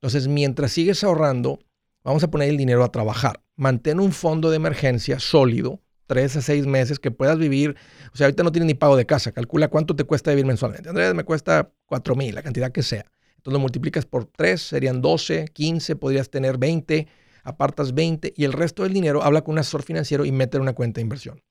Entonces, 0.00 0.28
mientras 0.28 0.72
sigues 0.72 1.02
ahorrando, 1.04 1.58
vamos 2.04 2.22
a 2.22 2.30
poner 2.30 2.48
el 2.48 2.56
dinero 2.56 2.84
a 2.84 2.92
trabajar. 2.92 3.42
Mantén 3.56 4.00
un 4.00 4.12
fondo 4.12 4.50
de 4.50 4.56
emergencia 4.56 5.18
sólido 5.18 5.80
tres 6.06 6.36
a 6.36 6.42
seis 6.42 6.66
meses 6.66 6.98
que 6.98 7.10
puedas 7.10 7.38
vivir. 7.38 7.76
O 8.12 8.16
sea, 8.16 8.26
ahorita 8.26 8.42
no 8.42 8.52
tienes 8.52 8.66
ni 8.66 8.74
pago 8.74 8.96
de 8.96 9.06
casa. 9.06 9.32
Calcula 9.32 9.68
cuánto 9.68 9.94
te 9.94 10.04
cuesta 10.04 10.30
vivir 10.30 10.46
mensualmente. 10.46 10.88
Andrés, 10.88 11.14
me 11.14 11.24
cuesta 11.24 11.72
cuatro 11.84 12.14
mil, 12.14 12.34
la 12.34 12.42
cantidad 12.42 12.72
que 12.72 12.82
sea. 12.82 13.04
Entonces 13.36 13.52
lo 13.52 13.58
multiplicas 13.60 14.06
por 14.06 14.24
tres, 14.24 14.62
serían 14.62 15.00
12, 15.00 15.48
15, 15.52 15.96
podrías 15.96 16.30
tener 16.30 16.58
20, 16.58 17.06
apartas 17.44 17.94
20 17.94 18.34
y 18.36 18.44
el 18.44 18.52
resto 18.52 18.82
del 18.82 18.92
dinero 18.92 19.22
habla 19.22 19.42
con 19.42 19.52
un 19.52 19.60
asesor 19.60 19.82
financiero 19.82 20.24
y 20.24 20.32
mete 20.32 20.56
en 20.56 20.62
una 20.62 20.74
cuenta 20.74 20.98
de 20.98 21.02
inversión. 21.02 21.42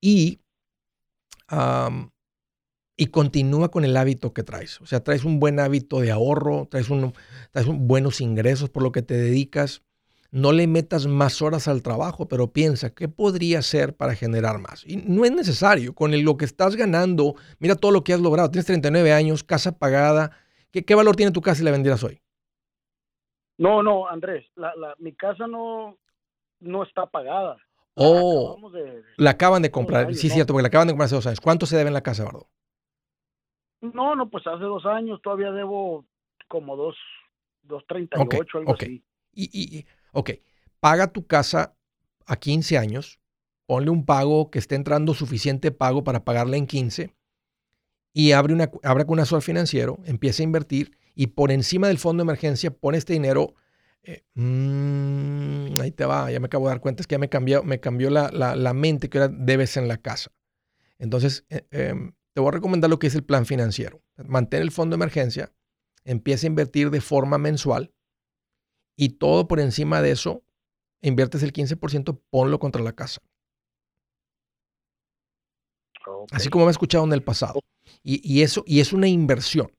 Y, 0.00 0.40
y 2.96 3.06
continúa 3.06 3.70
con 3.70 3.84
el 3.84 3.96
hábito 3.96 4.32
que 4.32 4.42
traes. 4.42 4.80
O 4.80 4.86
sea, 4.86 5.02
traes 5.02 5.24
un 5.24 5.40
buen 5.40 5.60
hábito 5.60 6.00
de 6.00 6.10
ahorro, 6.10 6.68
traes, 6.70 6.88
traes 7.50 7.68
buenos 7.68 8.20
ingresos 8.20 8.70
por 8.70 8.82
lo 8.82 8.92
que 8.92 9.02
te 9.02 9.14
dedicas 9.14 9.82
no 10.32 10.50
le 10.50 10.66
metas 10.66 11.06
más 11.06 11.42
horas 11.42 11.68
al 11.68 11.82
trabajo, 11.82 12.26
pero 12.26 12.48
piensa, 12.48 12.94
¿qué 12.94 13.06
podría 13.06 13.58
hacer 13.58 13.94
para 13.94 14.14
generar 14.14 14.58
más? 14.58 14.82
Y 14.86 14.96
no 14.96 15.24
es 15.26 15.30
necesario, 15.30 15.94
con 15.94 16.10
lo 16.24 16.36
que 16.38 16.46
estás 16.46 16.74
ganando, 16.74 17.34
mira 17.58 17.76
todo 17.76 17.92
lo 17.92 18.02
que 18.02 18.14
has 18.14 18.20
logrado, 18.20 18.50
tienes 18.50 18.66
39 18.66 19.12
años, 19.12 19.44
casa 19.44 19.78
pagada, 19.78 20.30
¿qué, 20.72 20.94
valor 20.94 21.16
tiene 21.16 21.32
tu 21.32 21.42
casa 21.42 21.56
si 21.56 21.64
la 21.64 21.70
vendieras 21.70 22.02
hoy? 22.02 22.20
No, 23.58 23.82
no, 23.82 24.08
Andrés, 24.08 24.46
mi 24.98 25.12
casa 25.12 25.46
no, 25.46 25.98
no 26.60 26.82
está 26.82 27.06
pagada. 27.06 27.58
Oh, 27.94 28.58
la 29.18 29.30
acaban 29.30 29.60
de 29.60 29.70
comprar, 29.70 30.14
sí, 30.14 30.30
cierto, 30.30 30.54
porque 30.54 30.62
la 30.62 30.68
acaban 30.68 30.88
de 30.88 30.94
comprar 30.94 31.06
hace 31.06 31.14
dos 31.14 31.26
años. 31.26 31.42
¿Cuánto 31.42 31.66
se 31.66 31.76
debe 31.76 31.88
en 31.88 31.94
la 31.94 32.00
casa, 32.00 32.24
Bardo? 32.24 32.48
No, 33.82 34.14
no, 34.14 34.30
pues 34.30 34.46
hace 34.46 34.64
dos 34.64 34.86
años 34.86 35.20
todavía 35.22 35.50
debo 35.50 36.06
como 36.48 36.76
dos, 36.76 36.96
dos 37.62 37.84
treinta 37.86 38.16
y 38.18 38.36
ocho, 38.38 38.58
algo 38.58 38.74
así. 38.74 39.02
Y, 39.34 39.50
y, 39.52 39.86
Ok, 40.12 40.30
paga 40.78 41.12
tu 41.12 41.26
casa 41.26 41.74
a 42.26 42.36
15 42.36 42.78
años, 42.78 43.18
ponle 43.66 43.90
un 43.90 44.04
pago 44.04 44.50
que 44.50 44.58
esté 44.58 44.76
entrando 44.76 45.14
suficiente 45.14 45.72
pago 45.72 46.04
para 46.04 46.24
pagarla 46.24 46.56
en 46.56 46.66
15 46.66 47.14
y 48.12 48.32
abre, 48.32 48.52
una, 48.52 48.70
abre 48.82 49.04
con 49.04 49.14
un 49.14 49.20
asesor 49.20 49.42
financiero, 49.42 49.98
empieza 50.04 50.42
a 50.42 50.44
invertir 50.44 50.96
y 51.14 51.28
por 51.28 51.50
encima 51.50 51.88
del 51.88 51.98
fondo 51.98 52.22
de 52.22 52.26
emergencia 52.26 52.70
pone 52.70 52.98
este 52.98 53.14
dinero. 53.14 53.54
Eh, 54.04 54.24
mm, 54.34 55.80
ahí 55.80 55.92
te 55.92 56.04
va, 56.04 56.30
ya 56.30 56.40
me 56.40 56.46
acabo 56.46 56.66
de 56.66 56.74
dar 56.74 56.80
cuenta, 56.80 57.02
es 57.02 57.06
que 57.06 57.14
ya 57.14 57.18
me 57.18 57.28
cambió, 57.28 57.62
me 57.62 57.80
cambió 57.80 58.10
la, 58.10 58.30
la, 58.30 58.74
mente 58.74 59.08
que 59.08 59.18
ahora 59.18 59.34
debes 59.36 59.76
en 59.76 59.88
la 59.88 59.96
casa. 59.96 60.30
Entonces, 60.98 61.46
eh, 61.48 61.66
em, 61.70 62.12
te 62.34 62.40
voy 62.40 62.48
a 62.48 62.52
recomendar 62.52 62.90
lo 62.90 62.98
que 62.98 63.06
es 63.06 63.14
el 63.14 63.24
plan 63.24 63.46
financiero. 63.46 64.02
Mantén 64.16 64.62
el 64.62 64.70
fondo 64.70 64.94
de 64.94 64.98
emergencia, 64.98 65.52
empieza 66.04 66.46
a 66.46 66.48
invertir 66.48 66.90
de 66.90 67.00
forma 67.00 67.38
mensual 67.38 67.92
y 68.96 69.10
todo 69.10 69.48
por 69.48 69.60
encima 69.60 70.02
de 70.02 70.12
eso, 70.12 70.44
inviertes 71.00 71.42
el 71.42 71.52
15%, 71.52 72.20
ponlo 72.30 72.58
contra 72.58 72.82
la 72.82 72.92
casa. 72.92 73.20
Así 76.30 76.48
como 76.48 76.64
me 76.64 76.70
he 76.70 76.72
escuchado 76.72 77.04
en 77.04 77.12
el 77.12 77.22
pasado. 77.22 77.60
Y, 78.02 78.42
eso, 78.42 78.64
y 78.66 78.80
es 78.80 78.92
una 78.92 79.08
inversión. 79.08 79.72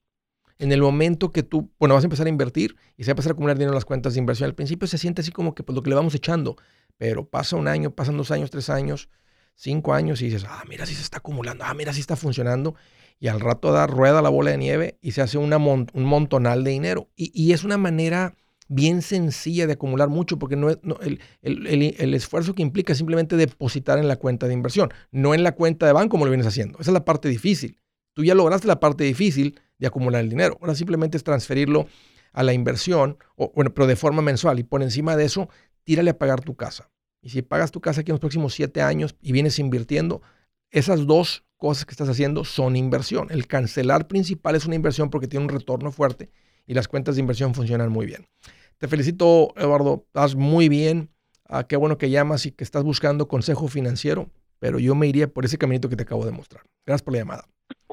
En 0.59 0.71
el 0.71 0.81
momento 0.81 1.31
que 1.31 1.43
tú, 1.43 1.71
bueno, 1.79 1.95
vas 1.95 2.03
a 2.03 2.07
empezar 2.07 2.27
a 2.27 2.29
invertir 2.29 2.75
y 2.95 3.03
se 3.03 3.09
va 3.09 3.11
a 3.11 3.13
empezar 3.13 3.31
a 3.31 3.33
acumular 3.33 3.57
dinero 3.57 3.71
en 3.71 3.75
las 3.75 3.85
cuentas 3.85 4.13
de 4.13 4.19
inversión, 4.19 4.47
al 4.47 4.55
principio 4.55 4.87
se 4.87 4.97
siente 4.97 5.21
así 5.21 5.31
como 5.31 5.55
que 5.55 5.63
pues, 5.63 5.75
lo 5.75 5.81
que 5.81 5.89
le 5.89 5.95
vamos 5.95 6.15
echando, 6.15 6.55
pero 6.97 7.27
pasa 7.27 7.55
un 7.55 7.67
año, 7.67 7.91
pasan 7.91 8.17
dos 8.17 8.31
años, 8.31 8.49
tres 8.49 8.69
años, 8.69 9.09
cinco 9.55 9.93
años 9.93 10.21
y 10.21 10.25
dices, 10.25 10.45
ah, 10.47 10.63
mira 10.67 10.85
si 10.85 10.95
se 10.95 11.01
está 11.01 11.17
acumulando, 11.17 11.63
ah, 11.63 11.73
mira 11.73 11.93
si 11.93 12.01
está 12.01 12.15
funcionando. 12.15 12.75
Y 13.19 13.27
al 13.27 13.39
rato 13.39 13.71
da 13.71 13.87
rueda 13.87 14.21
la 14.21 14.29
bola 14.29 14.51
de 14.51 14.57
nieve 14.57 14.97
y 15.01 15.11
se 15.11 15.21
hace 15.21 15.37
una 15.37 15.57
un 15.57 15.87
montonal 15.93 16.63
de 16.63 16.71
dinero. 16.71 17.09
Y, 17.15 17.53
es 17.53 17.63
una 17.63 17.77
manera 17.77 18.35
bien 18.67 19.01
sencilla 19.01 19.65
de 19.65 19.73
acumular 19.73 20.09
mucho, 20.09 20.37
porque 20.37 20.57
no, 20.57 20.69
el, 20.69 22.13
esfuerzo 22.13 22.53
que 22.53 22.63
implica 22.63 22.91
es 22.91 22.97
simplemente 22.97 23.37
depositar 23.37 23.97
en 23.97 24.07
la 24.07 24.17
cuenta 24.17 24.47
de 24.47 24.53
inversión, 24.53 24.93
no 25.11 25.33
en 25.33 25.43
la 25.43 25.53
cuenta 25.53 25.85
de 25.85 25.93
banco 25.93 26.11
como 26.11 26.25
lo 26.25 26.31
vienes 26.31 26.47
haciendo. 26.47 26.79
Esa 26.79 26.91
es 26.91 26.93
la 26.93 27.05
parte 27.05 27.29
difícil. 27.29 27.79
Tú 28.13 28.23
ya 28.23 28.35
lograste 28.35 28.67
la 28.67 28.79
parte 28.79 29.05
difícil 29.05 29.59
de 29.77 29.87
acumular 29.87 30.21
el 30.21 30.29
dinero. 30.29 30.57
Ahora 30.59 30.75
simplemente 30.75 31.15
es 31.15 31.23
transferirlo 31.23 31.87
a 32.33 32.43
la 32.43 32.53
inversión, 32.53 33.17
o, 33.35 33.51
bueno, 33.55 33.73
pero 33.73 33.87
de 33.87 33.95
forma 33.95 34.21
mensual. 34.21 34.59
Y 34.59 34.63
por 34.63 34.83
encima 34.83 35.15
de 35.15 35.25
eso, 35.25 35.49
tírale 35.83 36.09
a 36.11 36.17
pagar 36.17 36.41
tu 36.41 36.55
casa. 36.55 36.89
Y 37.23 37.29
si 37.29 37.41
pagas 37.41 37.71
tu 37.71 37.79
casa 37.79 38.01
aquí 38.01 38.11
en 38.11 38.15
los 38.15 38.19
próximos 38.19 38.53
siete 38.53 38.81
años 38.81 39.15
y 39.21 39.31
vienes 39.31 39.57
invirtiendo, 39.57 40.21
esas 40.71 41.07
dos 41.07 41.45
cosas 41.55 41.85
que 41.85 41.91
estás 41.91 42.09
haciendo 42.09 42.43
son 42.43 42.75
inversión. 42.75 43.27
El 43.31 43.47
cancelar 43.47 44.07
principal 44.07 44.55
es 44.55 44.65
una 44.65 44.75
inversión 44.75 45.09
porque 45.09 45.27
tiene 45.27 45.45
un 45.45 45.49
retorno 45.49 45.93
fuerte 45.93 46.29
y 46.67 46.73
las 46.73 46.89
cuentas 46.89 47.15
de 47.15 47.21
inversión 47.21 47.55
funcionan 47.55 47.89
muy 47.89 48.05
bien. 48.05 48.27
Te 48.77 48.89
felicito, 48.89 49.53
Eduardo. 49.55 50.03
Estás 50.07 50.35
muy 50.35 50.67
bien. 50.67 51.11
Ah, 51.45 51.65
qué 51.65 51.77
bueno 51.77 51.97
que 51.97 52.09
llamas 52.09 52.45
y 52.45 52.51
que 52.51 52.65
estás 52.65 52.83
buscando 52.83 53.29
consejo 53.29 53.69
financiero. 53.69 54.29
pero 54.59 54.79
yo 54.79 54.95
me 54.95 55.07
iría 55.07 55.27
por 55.27 55.43
ese 55.43 55.57
caminito 55.57 55.89
que 55.89 55.95
te 55.97 56.03
acabo 56.03 56.25
de 56.25 56.31
mostrar. 56.31 56.63
Gracias 56.85 57.03
por 57.03 57.13
la 57.13 57.19
llamada. 57.19 57.45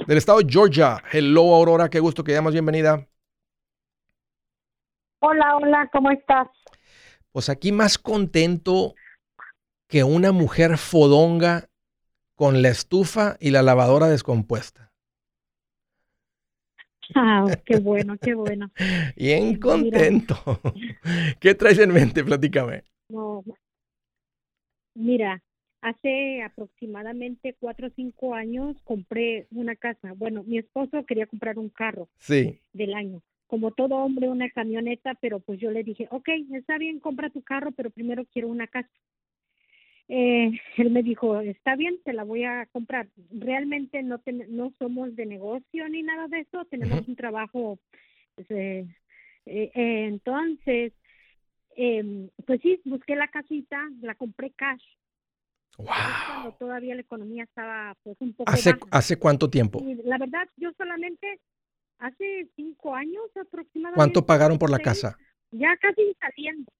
Del 0.07 0.18
estado 0.18 0.39
de 0.39 0.47
Georgia, 0.49 1.03
hello 1.12 1.55
Aurora, 1.55 1.89
qué 1.89 1.99
gusto 1.99 2.22
que 2.24 2.33
llamas, 2.33 2.53
bienvenida. 2.53 3.07
Hola, 5.20 5.57
hola, 5.57 5.89
¿cómo 5.93 6.11
estás? 6.12 6.49
Pues 7.33 7.49
aquí 7.49 7.70
más 7.72 7.99
contento 7.99 8.95
que 9.91 10.05
una 10.05 10.30
mujer 10.30 10.78
fodonga 10.78 11.68
con 12.36 12.62
la 12.62 12.68
estufa 12.68 13.36
y 13.41 13.51
la 13.51 13.62
lavadora 13.62 14.09
descompuesta. 14.09 14.93
Ah, 17.14 17.45
qué 17.66 17.78
bueno, 17.80 18.16
qué 18.18 18.34
bueno. 18.34 18.70
Bien 19.16 19.59
contento. 19.59 20.36
¿Qué 21.41 21.55
traes 21.57 21.80
en 21.80 21.93
mente? 21.93 22.22
Platícame. 22.22 22.84
No, 23.09 23.43
mira, 24.95 25.43
hace 25.80 26.43
aproximadamente 26.43 27.57
cuatro 27.59 27.88
o 27.88 27.91
cinco 27.97 28.34
años 28.34 28.76
compré 28.84 29.49
una 29.51 29.74
casa. 29.74 30.12
Bueno, 30.16 30.45
mi 30.45 30.59
esposo 30.59 31.05
quería 31.05 31.26
comprar 31.26 31.59
un 31.59 31.68
carro 31.68 32.09
sí. 32.18 32.61
del 32.72 32.95
año. 32.95 33.22
Como 33.49 33.72
todo 33.72 33.97
hombre, 33.97 34.28
una 34.28 34.49
camioneta, 34.51 35.14
pero 35.20 35.41
pues 35.41 35.59
yo 35.59 35.72
le 35.72 35.82
dije, 35.82 36.07
ok, 36.12 36.28
está 36.55 36.78
bien, 36.78 37.01
compra 37.01 37.30
tu 37.30 37.43
carro, 37.43 37.72
pero 37.72 37.91
primero 37.91 38.24
quiero 38.32 38.47
una 38.47 38.68
casa. 38.68 38.88
Eh, 40.12 40.50
él 40.76 40.90
me 40.90 41.02
dijo, 41.02 41.40
está 41.40 41.76
bien, 41.76 42.00
te 42.04 42.12
la 42.12 42.24
voy 42.24 42.44
a 42.44 42.66
comprar. 42.66 43.08
Realmente 43.30 44.02
no, 44.02 44.20
no 44.48 44.72
somos 44.78 45.14
de 45.14 45.24
negocio 45.24 45.88
ni 45.88 46.02
nada 46.02 46.26
de 46.26 46.40
eso, 46.40 46.64
tenemos 46.66 47.06
un 47.06 47.16
trabajo. 47.16 47.78
Pues, 48.34 48.50
eh, 48.50 48.86
eh, 49.46 49.70
entonces, 49.74 50.92
em, 51.76 52.28
pues 52.44 52.61
sí, 52.61 52.80
busqué 52.84 53.14
la 53.14 53.28
casita, 53.28 53.88
la 54.02 54.16
compré 54.16 54.50
cash. 54.50 54.82
Wow. 55.78 55.86
Cuando 55.86 56.52
todavía 56.58 56.94
la 56.94 57.00
economía 57.00 57.44
estaba 57.44 57.96
pues 58.02 58.16
un 58.20 58.34
poco 58.34 58.50
¿Hace, 58.50 58.74
¿Hace 58.90 59.16
cuánto 59.16 59.48
tiempo? 59.48 59.80
la 60.04 60.18
verdad, 60.18 60.46
yo 60.56 60.72
solamente 60.76 61.40
hace 61.98 62.48
cinco 62.56 62.94
años 62.94 63.24
aproximadamente. 63.40 63.96
¿Cuánto 63.96 64.26
pagaron 64.26 64.58
por 64.58 64.70
la 64.70 64.80
casa? 64.80 65.16
Ya 65.52 65.74
casi 65.80 66.14
saliendo. 66.20 66.70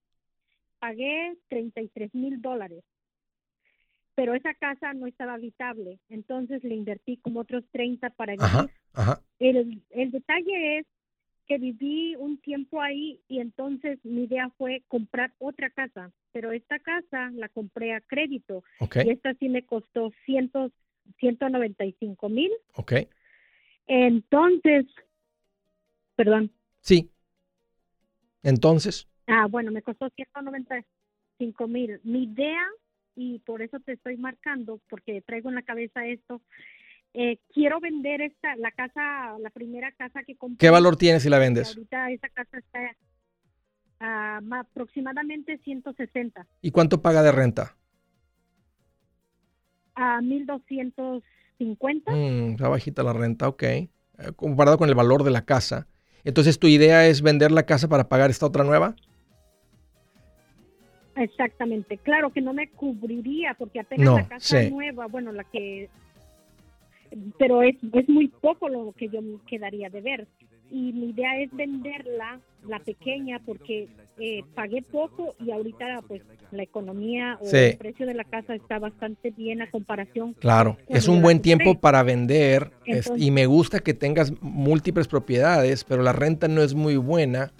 Pagué 0.77 1.35
33 1.47 2.13
mil 2.13 2.41
dólares 2.41 2.83
pero 4.15 4.33
esa 4.33 4.53
casa 4.53 4.93
no 4.93 5.07
estaba 5.07 5.33
habitable, 5.33 5.99
entonces 6.09 6.63
le 6.63 6.75
invertí 6.75 7.17
como 7.17 7.41
otros 7.41 7.63
30 7.71 8.09
para 8.11 8.33
vivir. 8.33 8.71
El, 9.39 9.81
el 9.89 10.11
detalle 10.11 10.79
es 10.79 10.85
que 11.47 11.57
viví 11.57 12.15
un 12.15 12.37
tiempo 12.37 12.81
ahí 12.81 13.19
y 13.27 13.39
entonces 13.39 13.99
mi 14.03 14.23
idea 14.23 14.49
fue 14.57 14.83
comprar 14.87 15.33
otra 15.39 15.69
casa, 15.69 16.11
pero 16.31 16.51
esta 16.51 16.79
casa 16.79 17.29
la 17.33 17.49
compré 17.49 17.93
a 17.93 18.01
crédito 18.01 18.63
y 18.79 19.09
esta 19.09 19.33
sí 19.35 19.49
me 19.49 19.65
costó 19.65 20.11
ciento, 20.25 20.71
195 21.19 22.29
mil. 22.29 22.51
Ok. 22.75 22.93
Entonces, 23.87 24.85
perdón. 26.15 26.51
Sí. 26.79 27.09
Entonces. 28.43 29.07
Ah, 29.27 29.47
bueno, 29.49 29.71
me 29.71 29.81
costó 29.81 30.09
195 30.09 31.67
mil. 31.67 31.99
Mi 32.03 32.23
idea 32.23 32.65
y 33.15 33.39
por 33.39 33.61
eso 33.61 33.79
te 33.79 33.93
estoy 33.93 34.17
marcando, 34.17 34.79
porque 34.89 35.21
traigo 35.21 35.49
en 35.49 35.55
la 35.55 35.61
cabeza 35.61 36.05
esto. 36.05 36.41
Eh, 37.13 37.39
quiero 37.53 37.79
vender 37.79 38.21
esta, 38.21 38.55
la 38.55 38.71
casa, 38.71 39.37
la 39.39 39.49
primera 39.49 39.91
casa 39.91 40.23
que 40.23 40.35
compré. 40.35 40.57
¿Qué 40.57 40.69
valor 40.69 40.95
tiene 40.95 41.19
si 41.19 41.29
la 41.29 41.39
vendes? 41.39 41.69
Ahorita 41.69 42.09
esa 42.11 42.29
casa 42.29 42.57
está 42.57 42.95
a 43.99 44.41
aproximadamente 44.59 45.59
160. 45.59 46.47
¿Y 46.61 46.71
cuánto 46.71 47.01
paga 47.01 47.21
de 47.21 47.31
renta? 47.31 47.75
A 49.95 50.21
1250. 50.21 52.11
Mm, 52.11 52.51
está 52.51 52.69
bajita 52.69 53.03
la 53.03 53.13
renta, 53.13 53.47
ok. 53.47 53.63
Eh, 53.63 53.89
comparado 54.35 54.77
con 54.77 54.89
el 54.89 54.95
valor 54.95 55.23
de 55.23 55.31
la 55.31 55.45
casa. 55.45 55.87
Entonces, 56.23 56.59
¿tu 56.59 56.67
idea 56.67 57.07
es 57.07 57.21
vender 57.21 57.51
la 57.51 57.65
casa 57.65 57.89
para 57.89 58.07
pagar 58.07 58.29
esta 58.29 58.45
otra 58.45 58.63
nueva? 58.63 58.95
Exactamente, 61.15 61.97
claro 61.97 62.31
que 62.31 62.41
no 62.41 62.53
me 62.53 62.69
cubriría 62.69 63.53
porque 63.55 63.79
apenas 63.81 64.15
la 64.15 64.27
casa 64.27 64.63
nueva, 64.69 65.07
bueno, 65.07 65.31
la 65.31 65.43
que, 65.43 65.89
pero 67.37 67.63
es, 67.63 67.75
es 67.93 68.07
muy 68.07 68.27
poco 68.27 68.69
lo 68.69 68.93
que 68.93 69.09
yo 69.09 69.21
me 69.21 69.37
quedaría 69.47 69.89
de 69.89 70.01
ver. 70.01 70.27
Y 70.71 70.93
mi 70.93 71.09
idea 71.09 71.37
es 71.37 71.53
venderla, 71.53 72.39
la 72.65 72.79
pequeña, 72.79 73.39
porque 73.45 73.89
eh, 74.17 74.43
pagué 74.55 74.81
poco 74.81 75.35
y 75.39 75.51
ahorita 75.51 76.01
pues 76.07 76.21
la 76.51 76.63
economía 76.63 77.37
o 77.41 77.49
el 77.49 77.77
precio 77.77 78.05
de 78.05 78.13
la 78.13 78.23
casa 78.23 78.55
está 78.55 78.79
bastante 78.79 79.31
bien 79.31 79.61
a 79.61 79.69
comparación. 79.69 80.33
Claro, 80.35 80.77
es 80.87 81.09
un 81.09 81.21
buen 81.21 81.41
tiempo 81.41 81.79
para 81.79 82.03
vender 82.03 82.71
y 83.17 83.31
me 83.31 83.47
gusta 83.47 83.79
que 83.79 83.93
tengas 83.93 84.31
múltiples 84.41 85.09
propiedades, 85.09 85.83
pero 85.83 86.03
la 86.03 86.13
renta 86.13 86.47
no 86.47 86.61
es 86.61 86.73
muy 86.73 86.95
buena 86.95 87.51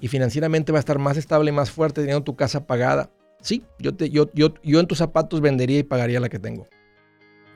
y 0.00 0.08
financieramente 0.08 0.72
va 0.72 0.78
a 0.78 0.80
estar 0.80 0.98
más 0.98 1.16
estable 1.16 1.50
y 1.50 1.54
más 1.54 1.70
fuerte 1.70 2.00
teniendo 2.00 2.24
tu 2.24 2.36
casa 2.36 2.66
pagada. 2.66 3.10
Sí, 3.40 3.64
yo, 3.78 3.94
te, 3.94 4.10
yo, 4.10 4.30
yo, 4.34 4.54
yo 4.62 4.80
en 4.80 4.86
tus 4.86 4.98
zapatos 4.98 5.40
vendería 5.40 5.78
y 5.78 5.82
pagaría 5.82 6.20
la 6.20 6.28
que 6.28 6.38
tengo. 6.38 6.66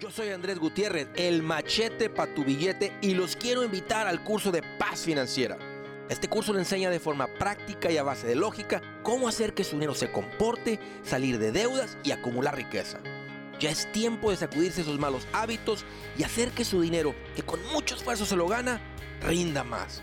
Yo 0.01 0.11
soy 0.11 0.31
Andrés 0.31 0.59
Gutiérrez, 0.59 1.09
el 1.17 1.43
machete 1.43 2.09
para 2.09 2.35
tu 2.35 2.45
billete 2.45 2.93
y 3.03 3.15
los 3.15 3.37
quiero 3.37 3.65
invitar 3.65 4.07
al 4.07 4.25
curso 4.25 4.51
de 4.51 4.63
paz 4.79 5.01
financiera. 5.01 5.59
Este 6.09 6.27
curso 6.27 6.53
le 6.53 6.61
enseña 6.61 6.91
de 6.91 6.99
forma 6.99 7.29
práctica 7.39 7.91
y 7.91 7.99
a 7.99 8.03
base 8.03 8.27
de 8.27 8.35
lógica 8.35 8.81
cómo 9.03 9.29
hacer 9.29 9.53
que 9.53 9.63
su 9.63 9.77
dinero 9.77 9.95
se 9.95 10.11
comporte, 10.11 10.81
salir 11.03 11.39
de 11.39 11.53
deudas 11.53 11.99
y 12.03 12.13
acumular 12.13 12.57
riqueza. 12.57 12.99
Ya 13.61 13.71
es 13.71 13.93
tiempo 13.93 14.31
de 14.31 14.39
sacudirse 14.39 14.81
esos 14.81 14.99
malos 14.99 15.29
hábitos 15.33 15.85
y 16.17 16.25
hacer 16.25 16.51
que 16.51 16.65
su 16.65 16.81
dinero, 16.81 17.15
que 17.37 17.43
con 17.43 17.61
mucho 17.73 17.95
esfuerzo 17.95 18.25
se 18.25 18.37
lo 18.37 18.49
gana, 18.49 18.81
rinda 19.23 19.65
más. 19.65 20.03